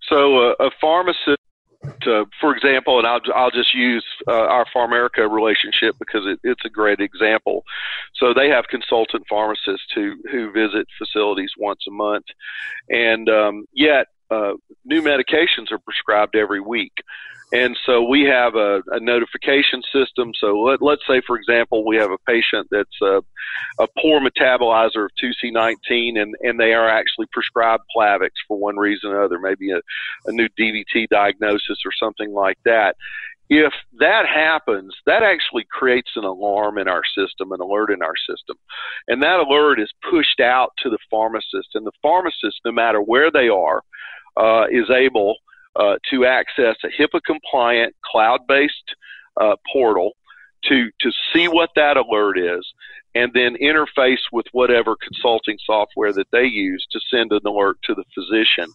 So, 0.09 0.39
uh, 0.39 0.55
a 0.59 0.71
pharmacist 0.81 1.39
to, 2.03 2.27
for 2.41 2.55
example, 2.55 2.99
and 2.99 3.07
I'll, 3.07 3.21
I'll 3.35 3.51
just 3.51 3.75
use 3.75 4.05
uh, 4.27 4.33
our 4.33 4.67
PharMerica 4.75 5.31
relationship 5.31 5.97
because 5.99 6.27
it, 6.27 6.41
it's 6.43 6.65
a 6.65 6.71
great 6.71 7.01
example. 7.01 7.65
So 8.15 8.35
they 8.35 8.49
have 8.49 8.67
consultant 8.69 9.25
pharmacists 9.29 9.93
who, 9.95 10.17
who 10.31 10.51
visit 10.53 10.87
facilities 10.99 11.51
once 11.59 11.81
a 11.89 11.91
month, 11.91 12.27
and 12.89 13.29
um, 13.29 13.67
yet 13.73 14.07
uh, 14.31 14.53
new 14.85 15.03
medications 15.03 15.71
are 15.71 15.79
prescribed 15.79 16.37
every 16.37 16.61
week. 16.61 16.93
And 17.51 17.79
so 17.87 18.03
we 18.03 18.25
have 18.25 18.57
a, 18.57 18.83
a 18.89 19.01
notification 19.01 19.83
system. 19.91 20.33
So 20.39 20.59
let, 20.61 20.83
let's 20.83 21.03
say, 21.09 21.23
for 21.27 21.37
example, 21.37 21.87
we 21.87 21.97
have 21.97 22.11
a 22.11 22.19
patient 22.27 22.69
that's 22.71 23.01
a, 23.01 23.23
a 23.79 23.87
poor 24.01 24.21
metabolizer 24.21 25.07
of 25.07 25.11
2C19 25.23 26.21
and, 26.21 26.35
and 26.43 26.61
they 26.61 26.75
are 26.75 26.89
actually 26.89 27.27
prescribed 27.33 27.85
Plavix 27.97 28.31
for 28.47 28.59
one 28.59 28.77
reason 28.77 29.11
or 29.11 29.23
other, 29.23 29.39
maybe 29.39 29.71
a, 29.71 29.81
a 30.27 30.33
new 30.33 30.49
DVT 30.61 31.09
diagnosis 31.09 31.79
or 31.87 31.93
something 31.99 32.33
like 32.33 32.59
that. 32.67 32.97
If 33.51 33.73
that 33.99 34.27
happens, 34.27 34.95
that 35.07 35.23
actually 35.23 35.65
creates 35.71 36.11
an 36.17 36.25
alarm 36.25 36.77
in 36.77 36.87
our 36.87 37.03
system, 37.17 37.53
an 37.53 37.63
alert 37.63 37.91
in 37.91 38.03
our 38.03 38.15
system. 38.29 38.59
And 39.07 39.23
that 39.23 39.41
alert 39.41 39.81
is 39.81 39.91
pushed 40.11 40.41
out 40.41 40.73
to 40.83 40.91
the 40.91 40.99
pharmacist. 41.11 41.71
And 41.75 41.87
the 41.87 41.93
pharmacist, 42.03 42.61
no 42.67 42.73
matter 42.73 43.01
where 43.01 43.31
they 43.31 43.49
are, 43.49 43.81
uh, 44.37 44.67
is 44.71 44.91
able 44.91 45.37
uh, 45.79 45.97
to 46.11 46.27
access 46.27 46.77
a 46.85 46.89
HIPAA 46.89 47.21
compliant 47.25 47.95
cloud 48.05 48.41
based 48.47 48.95
uh, 49.41 49.57
portal 49.73 50.13
to, 50.65 50.91
to 51.01 51.11
see 51.33 51.49
what 51.49 51.71
that 51.77 51.97
alert 51.97 52.39
is 52.39 52.67
and 53.15 53.33
then 53.33 53.57
interface 53.57 54.21
with 54.33 54.47
whatever 54.53 54.95
consulting 54.97 55.57
software 55.65 56.13
that 56.13 56.27
they 56.31 56.45
use 56.45 56.87
to 56.93 57.01
send 57.11 57.33
an 57.33 57.41
alert 57.47 57.79
to 57.83 57.95
the 57.95 58.05
physician. 58.15 58.73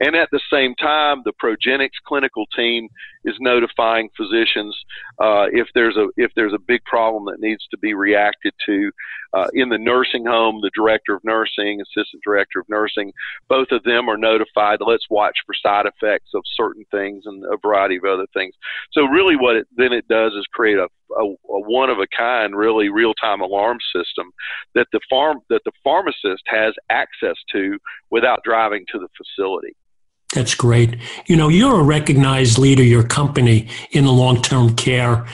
And 0.00 0.16
at 0.16 0.28
the 0.32 0.40
same 0.52 0.74
time, 0.74 1.22
the 1.24 1.32
ProGeneX 1.32 1.90
clinical 2.06 2.46
team 2.54 2.88
is 3.26 3.34
notifying 3.40 4.08
physicians 4.16 4.74
uh, 5.20 5.46
if 5.52 5.68
there's 5.74 5.96
a 5.96 6.06
if 6.16 6.30
there's 6.36 6.54
a 6.54 6.58
big 6.58 6.82
problem 6.84 7.24
that 7.26 7.40
needs 7.40 7.66
to 7.70 7.78
be 7.78 7.92
reacted 7.92 8.54
to 8.64 8.90
uh, 9.34 9.48
in 9.52 9.68
the 9.68 9.78
nursing 9.78 10.24
home. 10.24 10.60
The 10.62 10.70
director 10.74 11.14
of 11.14 11.24
nursing, 11.24 11.80
assistant 11.80 12.22
director 12.24 12.60
of 12.60 12.68
nursing, 12.68 13.12
both 13.48 13.68
of 13.72 13.82
them 13.82 14.08
are 14.08 14.16
notified. 14.16 14.78
Let's 14.80 15.06
watch 15.10 15.36
for 15.44 15.54
side 15.54 15.86
effects 15.86 16.30
of 16.34 16.42
certain 16.54 16.84
things 16.90 17.24
and 17.26 17.44
a 17.44 17.56
variety 17.60 17.96
of 17.96 18.04
other 18.04 18.26
things. 18.32 18.54
So 18.92 19.04
really, 19.04 19.36
what 19.36 19.56
it 19.56 19.66
then 19.76 19.92
it 19.92 20.06
does 20.08 20.32
is 20.32 20.46
create 20.52 20.78
a, 20.78 20.88
a, 21.18 21.24
a 21.24 21.36
one 21.46 21.90
of 21.90 21.98
a 21.98 22.06
kind, 22.16 22.56
really 22.56 22.88
real 22.88 23.14
time 23.14 23.40
alarm 23.40 23.78
system 23.94 24.30
that 24.74 24.86
the 24.92 25.00
farm 25.10 25.40
that 25.50 25.62
the 25.64 25.72
pharmacist 25.82 26.44
has 26.46 26.74
access 26.90 27.36
to 27.52 27.78
without 28.10 28.44
driving 28.44 28.84
to 28.92 28.98
the 28.98 29.08
facility. 29.16 29.74
That's 30.36 30.54
great. 30.54 30.98
You 31.28 31.34
know, 31.34 31.48
you're 31.48 31.80
a 31.80 31.82
recognized 31.82 32.58
leader, 32.58 32.82
your 32.82 33.02
company, 33.02 33.70
in 33.92 34.04
the 34.04 34.12
long 34.12 34.42
term 34.42 34.76
care 34.76 35.26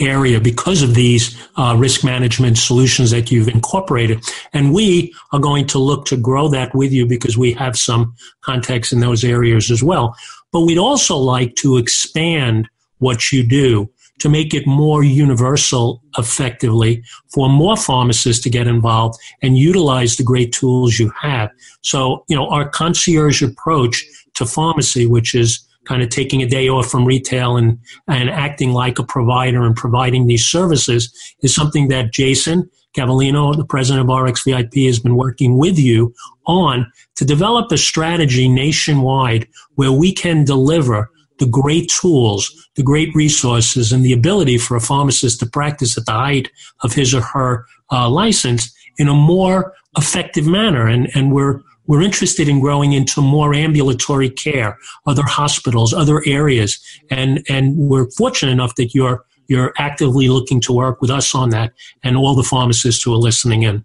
area 0.00 0.40
because 0.40 0.80
of 0.80 0.94
these 0.94 1.36
uh, 1.56 1.76
risk 1.76 2.02
management 2.02 2.56
solutions 2.56 3.10
that 3.10 3.30
you've 3.30 3.48
incorporated. 3.48 4.24
And 4.54 4.72
we 4.72 5.12
are 5.34 5.38
going 5.38 5.66
to 5.66 5.78
look 5.78 6.06
to 6.06 6.16
grow 6.16 6.48
that 6.48 6.74
with 6.74 6.92
you 6.92 7.04
because 7.04 7.36
we 7.36 7.52
have 7.52 7.76
some 7.76 8.14
contacts 8.40 8.90
in 8.90 9.00
those 9.00 9.22
areas 9.22 9.70
as 9.70 9.82
well. 9.82 10.16
But 10.50 10.62
we'd 10.62 10.78
also 10.78 11.18
like 11.18 11.54
to 11.56 11.76
expand 11.76 12.70
what 13.00 13.30
you 13.30 13.46
do 13.46 13.90
to 14.20 14.30
make 14.30 14.54
it 14.54 14.66
more 14.66 15.04
universal 15.04 16.02
effectively 16.16 17.02
for 17.34 17.50
more 17.50 17.76
pharmacists 17.76 18.42
to 18.44 18.50
get 18.50 18.66
involved 18.66 19.20
and 19.42 19.58
utilize 19.58 20.16
the 20.16 20.24
great 20.24 20.52
tools 20.52 20.98
you 20.98 21.12
have. 21.20 21.50
So, 21.82 22.24
you 22.28 22.36
know, 22.36 22.48
our 22.48 22.68
concierge 22.68 23.42
approach 23.42 24.04
to 24.38 24.46
pharmacy, 24.46 25.06
which 25.06 25.34
is 25.34 25.64
kind 25.84 26.02
of 26.02 26.08
taking 26.08 26.42
a 26.42 26.48
day 26.48 26.68
off 26.68 26.90
from 26.90 27.04
retail 27.04 27.56
and, 27.56 27.78
and 28.08 28.28
acting 28.28 28.72
like 28.72 28.98
a 28.98 29.04
provider 29.04 29.64
and 29.64 29.74
providing 29.74 30.26
these 30.26 30.44
services 30.44 31.12
is 31.42 31.54
something 31.54 31.88
that 31.88 32.12
Jason 32.12 32.68
Cavallino, 32.96 33.56
the 33.56 33.64
president 33.64 34.02
of 34.02 34.14
RxVIP, 34.14 34.86
has 34.86 34.98
been 34.98 35.16
working 35.16 35.56
with 35.56 35.78
you 35.78 36.14
on 36.46 36.90
to 37.16 37.24
develop 37.24 37.70
a 37.70 37.78
strategy 37.78 38.48
nationwide 38.48 39.46
where 39.76 39.92
we 39.92 40.12
can 40.12 40.44
deliver 40.44 41.10
the 41.38 41.46
great 41.46 41.90
tools, 42.00 42.68
the 42.74 42.82
great 42.82 43.14
resources, 43.14 43.92
and 43.92 44.04
the 44.04 44.12
ability 44.12 44.58
for 44.58 44.76
a 44.76 44.80
pharmacist 44.80 45.38
to 45.40 45.46
practice 45.46 45.96
at 45.96 46.06
the 46.06 46.12
height 46.12 46.50
of 46.82 46.92
his 46.92 47.14
or 47.14 47.20
her 47.20 47.64
uh, 47.92 48.08
license 48.08 48.74
in 48.98 49.08
a 49.08 49.14
more 49.14 49.72
effective 49.96 50.46
manner. 50.46 50.86
And, 50.86 51.08
and 51.14 51.32
we're, 51.32 51.60
we're 51.88 52.02
interested 52.02 52.48
in 52.48 52.60
growing 52.60 52.92
into 52.92 53.20
more 53.20 53.54
ambulatory 53.54 54.30
care, 54.30 54.78
other 55.06 55.24
hospitals, 55.24 55.92
other 55.92 56.22
areas. 56.26 56.78
And, 57.10 57.44
and 57.48 57.76
we're 57.76 58.10
fortunate 58.10 58.52
enough 58.52 58.76
that 58.76 58.94
you're, 58.94 59.24
you're 59.48 59.72
actively 59.78 60.28
looking 60.28 60.60
to 60.60 60.72
work 60.72 61.00
with 61.00 61.10
us 61.10 61.34
on 61.34 61.50
that 61.50 61.72
and 62.04 62.16
all 62.16 62.36
the 62.36 62.42
pharmacists 62.42 63.02
who 63.02 63.12
are 63.12 63.18
listening 63.18 63.62
in. 63.62 63.84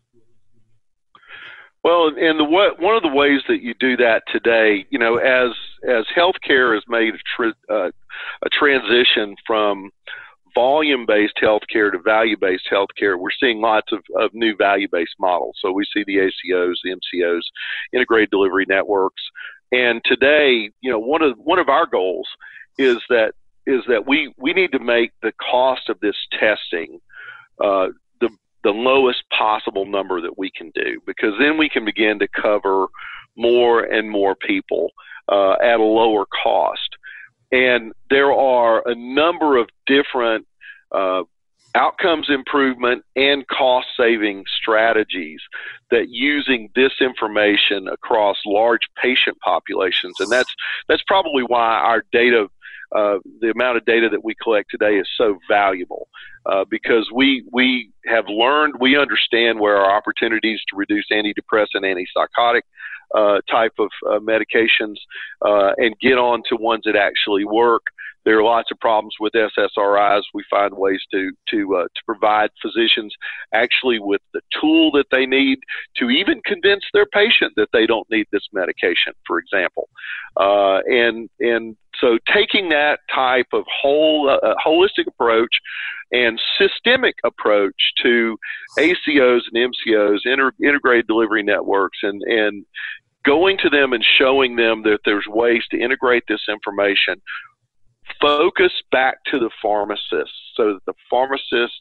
Well, 1.84 2.08
and 2.08 2.40
the 2.40 2.46
one 2.46 2.96
of 2.96 3.04
the 3.04 3.10
ways 3.10 3.42
that 3.50 3.62
you 3.62 3.74
do 3.78 3.98
that 3.98 4.24
today, 4.32 4.86
you 4.90 4.98
know, 4.98 5.18
as 5.18 5.52
as 5.86 6.06
healthcare 6.16 6.74
has 6.74 6.84
made 6.88 7.14
a, 7.14 7.74
uh, 7.74 7.92
a 8.46 8.50
transition 8.50 9.36
from 9.46 9.92
volume 10.56 11.06
based 11.06 11.36
healthcare 11.42 11.92
to 11.92 12.00
value 12.00 12.38
based 12.40 12.66
healthcare, 12.72 13.20
we're 13.20 13.30
seeing 13.40 13.62
lots 13.62 13.92
of, 13.92 14.00
of 14.18 14.32
new 14.34 14.56
value 14.56 14.88
based 14.92 15.16
models. 15.20 15.58
So 15.62 15.72
we 15.72 15.86
see 15.94 16.04
the 16.06 16.18
ACOs, 16.18 16.76
the 16.84 16.96
MCOs, 16.96 17.42
integrated 17.94 18.30
delivery 18.30 18.66
networks, 18.68 19.22
and 19.72 20.02
today, 20.06 20.70
you 20.82 20.92
know, 20.92 21.00
one 21.00 21.22
of 21.22 21.38
one 21.38 21.60
of 21.60 21.70
our 21.70 21.86
goals 21.86 22.28
is 22.78 22.98
that 23.10 23.34
is 23.66 23.82
that 23.88 24.08
we 24.08 24.34
we 24.38 24.54
need 24.54 24.72
to 24.72 24.80
make 24.80 25.12
the 25.22 25.34
cost 25.40 25.90
of 25.90 26.00
this 26.00 26.18
testing 26.40 27.00
uh, 27.64 27.88
the 28.64 28.72
lowest 28.72 29.24
possible 29.38 29.86
number 29.86 30.22
that 30.22 30.38
we 30.38 30.50
can 30.50 30.72
do 30.74 31.00
because 31.06 31.34
then 31.40 31.58
we 31.58 31.70
can 31.70 31.86
begin 31.86 32.18
to 32.20 32.28
cover 32.28 32.88
more 33.36 33.82
and 33.82 34.10
more 34.10 34.36
people 34.36 34.90
uh, 35.30 35.54
at 35.54 35.80
a 35.80 35.84
lower 35.84 36.26
cost. 36.44 36.93
And 37.54 37.94
there 38.10 38.34
are 38.34 38.82
a 38.86 38.96
number 38.96 39.58
of 39.58 39.70
different 39.86 40.48
uh, 40.92 41.22
outcomes 41.76 42.28
improvement 42.30 43.04
and 43.16 43.48
cost 43.48 43.88
saving 43.96 44.44
strategies 44.60 45.40
that 45.92 46.08
using 46.10 46.70
this 46.76 46.94
information 47.00 47.88
across 47.88 48.38
large 48.46 48.82
patient 49.02 49.38
populations. 49.44 50.16
And 50.20 50.32
that's 50.32 50.54
that's 50.88 51.04
probably 51.08 51.44
why 51.44 51.76
our 51.78 52.04
data 52.12 52.48
uh, 52.96 53.18
the 53.42 53.50
amount 53.50 53.78
of 53.78 53.86
data 53.86 54.08
that 54.10 54.24
we 54.24 54.36
collect 54.42 54.70
today 54.70 54.98
is 54.98 55.08
so 55.18 55.38
valuable 55.48 56.08
uh, 56.46 56.66
because 56.70 57.10
we 57.14 57.44
we 57.52 57.92
have 58.06 58.26
learned 58.28 58.76
we 58.80 58.98
understand 58.98 59.60
where 59.60 59.78
our 59.78 59.96
opportunities 59.96 60.60
to 60.70 60.76
reduce 60.76 61.06
antidepressant, 61.12 61.84
antipsychotic 61.84 62.62
uh, 63.14 63.40
type 63.50 63.74
of 63.80 63.90
uh, 64.10 64.20
medications 64.20 64.96
uh, 65.46 65.72
and 65.78 65.96
get 66.00 66.18
on 66.18 66.42
to 66.50 66.56
ones 66.56 66.84
that 66.86 66.96
actually 66.96 67.46
work. 67.46 67.84
There 68.26 68.40
are 68.40 68.44
lots 68.44 68.72
of 68.72 68.80
problems 68.80 69.16
with 69.20 69.34
SSRIs. 69.34 70.22
We 70.34 70.46
find 70.50 70.74
ways 70.78 71.02
to 71.12 71.32
to 71.50 71.76
uh, 71.76 71.84
to 71.84 72.02
provide 72.06 72.52
physicians 72.62 73.14
actually 73.54 74.00
with 74.00 74.22
the 74.34 74.40
tool 74.62 74.92
that 74.92 75.08
they 75.12 75.26
need 75.26 75.60
to 75.98 76.10
even 76.10 76.42
convince 76.46 76.84
their 76.94 77.06
patient 77.06 77.54
that 77.58 77.68
they 77.74 77.86
don't 77.86 78.10
need 78.10 78.28
this 78.32 78.48
medication, 78.54 79.14
for 79.28 79.40
example. 79.40 79.90
Uh, 80.38 80.80
and 80.88 81.30
and 81.42 81.76
so 82.00 82.18
taking 82.34 82.70
that 82.70 83.00
type 83.14 83.48
of 83.52 83.66
whole 83.82 84.40
holistic 84.66 85.06
approach 85.08 85.56
and 86.14 86.40
systemic 86.58 87.16
approach 87.24 87.76
to 88.04 88.38
ACOs 88.78 89.42
and 89.52 89.74
MCOs, 89.74 90.20
inter- 90.26 90.54
integrated 90.64 91.08
delivery 91.08 91.44
networks, 91.44 91.98
and 92.04 92.22
and 92.24 92.66
going 93.26 93.58
to 93.58 93.70
them 93.70 93.94
and 93.94 94.06
showing 94.18 94.56
them 94.56 94.84
that 94.84 95.00
there's 95.06 95.26
ways 95.28 95.64
to 95.72 95.80
integrate 95.80 96.24
this 96.28 96.42
information. 96.50 97.22
Focus 98.22 98.72
back 98.92 99.16
to 99.32 99.40
the 99.40 99.50
pharmacist 99.62 100.32
so 100.56 100.74
that 100.74 100.86
the 100.86 100.94
pharmacist 101.10 101.74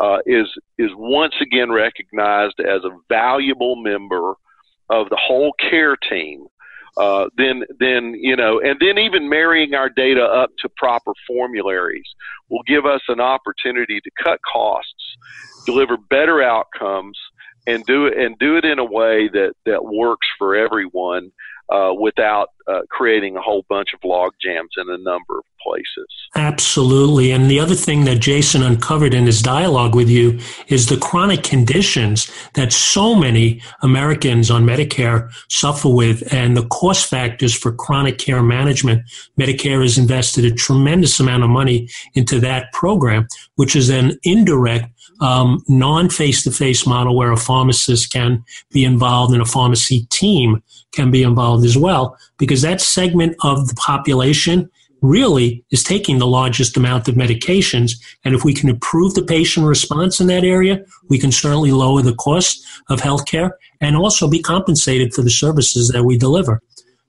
uh, 0.00 0.18
is 0.24 0.46
is 0.78 0.90
once 0.94 1.34
again 1.40 1.70
recognized 1.70 2.60
as 2.60 2.84
a 2.84 2.96
valuable 3.08 3.76
member 3.76 4.34
of 4.88 5.08
the 5.08 5.18
whole 5.20 5.52
care 5.58 5.96
team 5.96 6.46
uh, 6.96 7.26
then 7.36 7.62
then 7.78 8.14
you 8.18 8.36
know 8.36 8.60
and 8.60 8.78
then 8.80 8.98
even 8.98 9.28
marrying 9.28 9.74
our 9.74 9.88
data 9.88 10.22
up 10.22 10.50
to 10.58 10.68
proper 10.76 11.12
formularies 11.26 12.06
will 12.48 12.62
give 12.66 12.86
us 12.86 13.02
an 13.08 13.20
opportunity 13.20 14.00
to 14.00 14.10
cut 14.22 14.38
costs 14.50 15.16
deliver 15.66 15.96
better 16.08 16.42
outcomes 16.42 17.18
and 17.66 17.84
do 17.86 18.06
it 18.06 18.18
and 18.18 18.38
do 18.38 18.56
it 18.56 18.64
in 18.64 18.78
a 18.78 18.84
way 18.84 19.28
that 19.28 19.54
that 19.66 19.84
works 19.84 20.26
for 20.38 20.56
everyone 20.56 21.30
uh, 21.70 21.92
without 21.94 22.48
uh, 22.66 22.80
creating 22.90 23.36
a 23.36 23.40
whole 23.40 23.64
bunch 23.68 23.88
of 23.94 24.00
log 24.02 24.32
jams 24.42 24.70
in 24.76 24.88
a 24.88 24.98
number 24.98 25.38
of 25.38 25.44
places. 25.62 26.06
Absolutely. 26.34 27.30
And 27.30 27.50
the 27.50 27.60
other 27.60 27.74
thing 27.74 28.04
that 28.04 28.18
Jason 28.18 28.62
uncovered 28.62 29.14
in 29.14 29.26
his 29.26 29.42
dialogue 29.42 29.94
with 29.94 30.08
you 30.08 30.40
is 30.68 30.86
the 30.86 30.96
chronic 30.96 31.42
conditions 31.42 32.30
that 32.54 32.72
so 32.72 33.14
many 33.14 33.62
Americans 33.82 34.50
on 34.50 34.64
Medicare 34.64 35.30
suffer 35.48 35.88
with 35.88 36.32
and 36.32 36.56
the 36.56 36.66
cost 36.66 37.08
factors 37.08 37.54
for 37.54 37.72
chronic 37.72 38.18
care 38.18 38.42
management. 38.42 39.02
Medicare 39.38 39.82
has 39.82 39.98
invested 39.98 40.44
a 40.44 40.50
tremendous 40.50 41.20
amount 41.20 41.44
of 41.44 41.50
money 41.50 41.88
into 42.14 42.40
that 42.40 42.72
program, 42.72 43.28
which 43.56 43.76
is 43.76 43.90
an 43.90 44.18
indirect 44.24 44.86
um, 45.20 45.62
non 45.68 46.08
face 46.08 46.42
to 46.44 46.50
face 46.50 46.86
model 46.86 47.16
where 47.16 47.32
a 47.32 47.36
pharmacist 47.36 48.12
can 48.12 48.44
be 48.70 48.84
involved 48.84 49.32
and 49.32 49.42
a 49.42 49.46
pharmacy 49.46 50.06
team 50.10 50.62
can 50.92 51.10
be 51.10 51.22
involved 51.22 51.64
as 51.64 51.76
well, 51.76 52.16
because 52.38 52.62
that 52.62 52.80
segment 52.80 53.36
of 53.42 53.68
the 53.68 53.74
population 53.74 54.70
really 55.02 55.64
is 55.70 55.82
taking 55.82 56.18
the 56.18 56.26
largest 56.26 56.76
amount 56.76 57.08
of 57.08 57.14
medications. 57.14 57.92
And 58.24 58.34
if 58.34 58.44
we 58.44 58.52
can 58.52 58.68
improve 58.68 59.14
the 59.14 59.22
patient 59.22 59.66
response 59.66 60.20
in 60.20 60.26
that 60.26 60.44
area, 60.44 60.84
we 61.08 61.18
can 61.18 61.32
certainly 61.32 61.72
lower 61.72 62.02
the 62.02 62.14
cost 62.14 62.64
of 62.88 63.00
healthcare 63.00 63.52
and 63.80 63.96
also 63.96 64.28
be 64.28 64.42
compensated 64.42 65.14
for 65.14 65.22
the 65.22 65.30
services 65.30 65.88
that 65.88 66.04
we 66.04 66.18
deliver. 66.18 66.60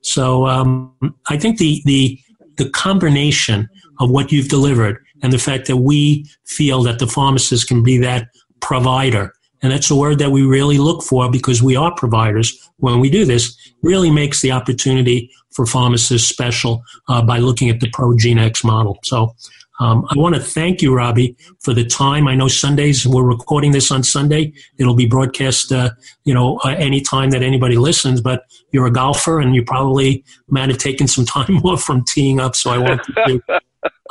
So 0.02 0.47
um, 0.47 0.93
I 1.28 1.38
think 1.38 1.58
the, 1.58 1.82
the, 1.86 2.19
the 2.58 2.69
combination 2.69 3.69
of 4.00 4.10
what 4.10 4.32
you've 4.32 4.50
delivered 4.50 5.04
and 5.21 5.31
the 5.31 5.38
fact 5.38 5.67
that 5.67 5.77
we 5.77 6.25
feel 6.45 6.84
that 6.84 6.99
the 6.99 7.07
pharmacist 7.07 7.67
can 7.67 7.84
be 7.84 7.97
that 7.97 8.27
provider 8.60 9.34
and 9.62 9.71
that's 9.71 9.91
a 9.91 9.95
word 9.95 10.19
that 10.19 10.31
we 10.31 10.43
really 10.43 10.77
look 10.77 11.03
for 11.03 11.29
because 11.29 11.62
we 11.62 11.75
are 11.75 11.93
providers 11.93 12.69
when 12.77 12.99
we 12.99 13.10
do 13.10 13.25
this, 13.25 13.55
really 13.84 14.10
makes 14.10 14.41
the 14.41 14.51
opportunity 14.51 15.29
for 15.51 15.65
pharmacists 15.65 16.27
special 16.27 16.84
uh, 17.07 17.21
by 17.21 17.38
looking 17.38 17.69
at 17.69 17.79
the 17.79 17.89
ProGeneX 17.91 18.63
model. 18.63 18.97
So 19.03 19.36
um, 19.79 20.05
I 20.10 20.17
want 20.17 20.36
to 20.36 20.41
thank 20.41 20.81
you, 20.81 20.95
Robbie, 20.95 21.36
for 21.60 21.73
the 21.73 21.86
time. 21.86 22.27
I 22.27 22.36
know 22.36 22.47
Sundays, 22.47 23.05
we're 23.05 23.23
recording 23.23 23.71
this 23.71 23.91
on 23.91 24.03
Sunday. 24.03 24.53
It'll 24.77 24.95
be 24.95 25.05
broadcast, 25.05 25.71
uh, 25.71 25.91
you 26.23 26.34
know, 26.34 26.60
uh, 26.63 26.69
any 26.77 27.01
time 27.01 27.29
that 27.31 27.43
anybody 27.43 27.77
listens, 27.77 28.21
but 28.21 28.45
you're 28.71 28.88
a 28.88 28.91
golfer 28.91 29.39
and 29.39 29.55
you 29.55 29.63
probably 29.63 30.23
might 30.47 30.69
have 30.69 30.77
taken 30.77 31.07
some 31.07 31.25
time 31.38 31.57
off 31.57 31.84
from 31.84 32.03
teeing 32.05 32.39
up. 32.39 32.55
So 32.55 32.71
I 32.71 32.77
want 32.77 33.03
to, 33.03 33.41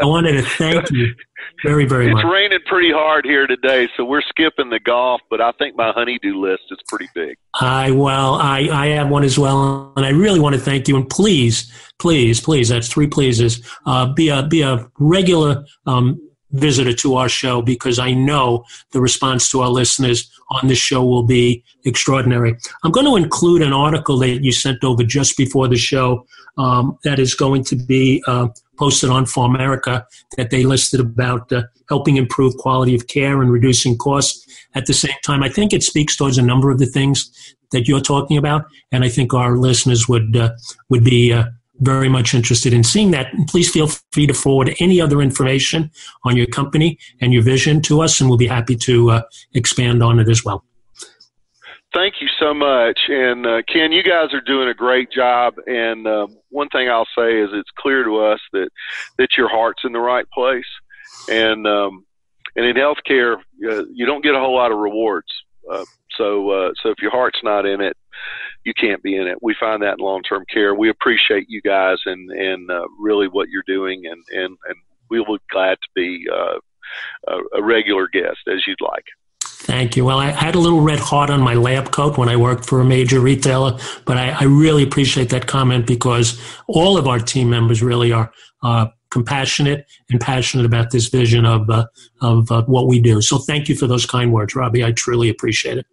I 0.01 0.07
wanted 0.07 0.33
to 0.33 0.43
thank 0.43 0.91
you 0.91 1.15
very, 1.63 1.85
very 1.85 2.07
it's 2.07 2.15
much. 2.15 2.25
It's 2.25 2.33
raining 2.33 2.59
pretty 2.67 2.91
hard 2.91 3.25
here 3.25 3.47
today, 3.47 3.89
so 3.97 4.05
we're 4.05 4.23
skipping 4.23 4.71
the 4.71 4.81
golf, 4.81 5.21
but 5.31 5.41
I 5.41 5.53
think 5.53 5.77
my 5.77 5.93
honeydew 5.93 6.41
list 6.41 6.63
is 6.71 6.79
pretty 6.89 7.09
big. 7.15 7.37
I 7.55 7.91
well, 7.91 8.35
I, 8.35 8.69
I 8.73 8.87
have 8.89 9.09
one 9.09 9.25
as 9.25 9.39
well, 9.39 9.93
and 9.97 10.07
I 10.07 10.11
really 10.11 10.41
want 10.41 10.55
to 10.55 10.61
thank 10.61 10.89
you. 10.89 10.97
And 10.97 11.09
please, 11.09 11.71
please, 11.99 12.41
please, 12.41 12.71
that's 12.71 12.89
three 12.89 13.07
pleases. 13.07 13.65
Uh, 13.87 14.13
be 14.13 14.29
a 14.29 14.43
be 14.47 14.63
a 14.63 14.91
regular 14.99 15.65
um, 15.87 16.21
visitor 16.53 16.93
to 16.93 17.17
our 17.17 17.29
show 17.29 17.63
because 17.63 17.99
I 17.99 18.13
know 18.13 18.65
the 18.93 19.01
response 19.01 19.51
to 19.51 19.61
our 19.61 19.69
listeners 19.69 20.31
on 20.51 20.67
this 20.67 20.79
show 20.79 21.05
will 21.05 21.23
be 21.23 21.63
extraordinary. 21.85 22.57
I'm 22.83 22.91
going 22.91 23.07
to 23.07 23.17
include 23.17 23.63
an 23.63 23.73
article 23.73 24.19
that 24.19 24.43
you 24.43 24.53
sent 24.53 24.83
over 24.83 25.05
just 25.05 25.37
before 25.37 25.69
the 25.69 25.77
show 25.77 26.27
um, 26.59 26.99
that 27.05 27.19
is 27.19 27.35
going 27.35 27.65
to 27.65 27.77
be 27.77 28.23
uh, 28.27 28.49
posted 28.81 29.11
on 29.11 29.27
PharMerica 29.27 30.07
that 30.39 30.51
they 30.51 30.65
listed 30.65 31.01
about 31.01 31.53
uh, 31.53 31.65
helping 31.91 32.17
improve 32.17 32.57
quality 32.57 32.95
of 32.95 33.07
care 33.09 33.43
and 33.43 33.53
reducing 33.53 33.99
costs. 33.99 34.47
At 34.75 34.87
the 34.87 34.95
same 34.95 35.21
time, 35.23 35.43
I 35.43 35.51
think 35.51 35.73
it 35.73 35.83
speaks 35.83 36.17
towards 36.17 36.39
a 36.39 36.43
number 36.43 36.71
of 36.71 36.79
the 36.79 36.87
things 36.87 37.31
that 37.73 37.87
you're 37.87 38.01
talking 38.01 38.39
about, 38.39 38.65
and 38.91 39.05
I 39.05 39.11
think 39.11 39.35
our 39.35 39.59
listeners 39.59 40.09
would 40.09 40.35
uh, 40.35 40.51
would 40.89 41.05
be 41.05 41.33
uh, 41.33 41.45
very 41.81 42.09
much 42.09 42.35
interested 42.35 42.73
in 42.73 42.85
seeing 42.85 43.11
that. 43.11 43.27
please 43.49 43.71
feel 43.71 43.89
free 44.13 44.27
to 44.27 44.35
forward 44.35 44.75
any 44.81 45.01
other 45.01 45.21
information 45.21 45.91
on 46.25 46.37
your 46.37 46.47
company 46.47 46.99
and 47.21 47.33
your 47.33 47.43
vision 47.43 47.81
to 47.83 48.01
us, 48.01 48.21
and 48.21 48.29
we'll 48.29 48.39
be 48.39 48.47
happy 48.59 48.77
to 48.77 49.11
uh, 49.11 49.23
expand 49.55 50.03
on 50.03 50.19
it 50.19 50.29
as 50.29 50.45
well. 50.45 50.65
Thank 51.93 52.21
you 52.21 52.29
so 52.39 52.55
much. 52.55 53.01
And 53.09 53.45
uh, 53.47 53.63
Ken, 53.67 53.91
you 53.91 54.05
guys 54.05 54.33
are 54.33 54.41
doing 54.41 54.69
a 54.69 54.75
great 54.75 55.11
job. 55.11 55.55
And 55.67 56.07
uh, 56.07 56.29
one 56.49 56.69
thing 56.69 56.89
I'll 56.89 57.09
say 57.19 57.41
is 57.41 57.51
it's 57.53 57.71
clear 57.77 58.05
to 58.05 58.19
us 58.19 58.41
that, 58.53 58.71
that 59.19 59.31
your 59.37 59.49
heart's 59.49 59.83
in 59.85 59.93
the 59.93 59.99
right 59.99 60.27
place. 60.33 60.63
And, 61.29 61.67
um, 61.67 62.07
and 62.55 62.65
in 62.65 62.77
healthcare, 62.77 63.39
uh, 63.69 63.85
you 63.93 64.07
don't 64.07 64.23
get 64.23 64.37
a 64.37 64.39
whole 64.39 64.55
lot 64.55 64.71
of 64.71 64.79
rewards. 64.79 65.27
Uh, 65.69 65.85
so, 66.17 66.51
uh, 66.51 66.71
so 66.81 66.91
if 66.91 66.99
your 67.03 67.11
heart's 67.11 67.41
not 67.43 67.67
in 67.67 67.81
it, 67.81 67.97
you 68.65 68.73
can't 68.73 69.03
be 69.03 69.17
in 69.17 69.27
it. 69.27 69.39
We 69.43 69.57
find 69.59 69.83
that 69.83 69.99
in 69.99 70.05
long-term 70.05 70.45
care. 70.53 70.75
We 70.75 70.91
appreciate 70.91 71.47
you 71.49 71.61
guys 71.61 71.99
and, 72.07 72.31
and 72.31 72.71
uh, 72.71 72.87
really 73.01 73.27
what 73.27 73.49
you're 73.49 73.65
doing. 73.67 74.03
And, 74.07 74.23
and, 74.31 74.57
and 74.69 74.77
we'll 75.11 75.25
be 75.25 75.39
glad 75.51 75.75
to 75.75 75.89
be 75.97 76.27
a, 76.33 77.39
a 77.57 77.63
regular 77.63 78.07
guest 78.07 78.39
as 78.47 78.65
you'd 78.67 78.81
like. 78.81 79.07
Thank 79.63 79.95
you. 79.95 80.07
Well, 80.07 80.19
I 80.19 80.31
had 80.31 80.55
a 80.55 80.59
little 80.59 80.81
red 80.81 80.99
heart 80.99 81.29
on 81.29 81.43
my 81.43 81.53
lab 81.53 81.91
coat 81.91 82.17
when 82.17 82.31
I 82.31 82.37
worked 82.37 82.65
for 82.65 82.81
a 82.81 82.85
major 82.85 83.21
retailer, 83.21 83.79
but 84.07 84.17
I, 84.17 84.31
I 84.31 84.45
really 84.45 84.83
appreciate 84.83 85.29
that 85.31 85.47
comment 85.47 85.87
because 85.87 86.41
all 86.67 86.97
of 86.97 87.07
our 87.07 87.19
team 87.19 87.51
members 87.51 87.83
really 87.83 88.11
are 88.11 88.33
uh, 88.63 88.87
compassionate 89.11 89.87
and 90.09 90.19
passionate 90.19 90.65
about 90.65 90.93
this 90.93 91.09
vision 91.09 91.45
of 91.45 91.69
uh, 91.69 91.85
of 92.23 92.51
uh, 92.51 92.63
what 92.65 92.87
we 92.87 93.01
do. 93.01 93.21
So, 93.21 93.37
thank 93.37 93.69
you 93.69 93.77
for 93.77 93.87
those 93.87 94.07
kind 94.07 94.33
words, 94.33 94.55
Robbie. 94.55 94.83
I 94.83 94.93
truly 94.93 95.29
appreciate 95.29 95.77
it. 95.77 95.87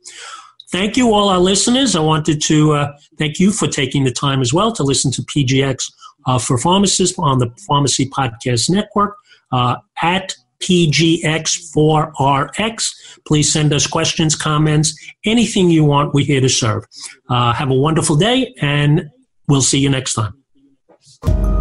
Thank 0.72 0.96
you, 0.96 1.14
all 1.14 1.28
our 1.28 1.40
listeners. 1.40 1.94
I 1.96 2.00
wanted 2.00 2.42
to 2.44 2.72
uh, 2.72 2.98
thank 3.18 3.38
you 3.38 3.52
for 3.52 3.68
taking 3.68 4.06
the 4.06 4.12
time 4.12 4.42
as 4.42 4.54
well 4.54 4.72
to 4.74 4.84
listen 4.84 5.12
to 5.12 5.22
PGX 5.24 5.92
uh, 6.26 6.40
for 6.40 6.58
Pharmacists 6.58 7.20
on 7.20 7.40
the 7.40 7.50
Pharmacy 7.68 8.10
Podcast 8.10 8.70
Network 8.70 9.18
uh, 9.52 9.76
at 10.02 10.36
PGX4RX. 10.60 12.94
Please 13.26 13.52
send 13.52 13.74
us 13.74 13.88
questions, 13.88 14.36
comments, 14.36 14.96
anything 15.26 15.70
you 15.70 15.84
want. 15.84 16.14
We're 16.14 16.26
here 16.26 16.42
to 16.42 16.50
serve. 16.50 16.86
Uh, 17.30 17.54
have 17.54 17.70
a 17.70 17.76
wonderful 17.76 18.16
day, 18.16 18.54
and 18.62 19.10
we'll 19.48 19.62
see 19.62 19.80
you 19.80 19.90
next 19.90 20.14
time. 20.14 21.57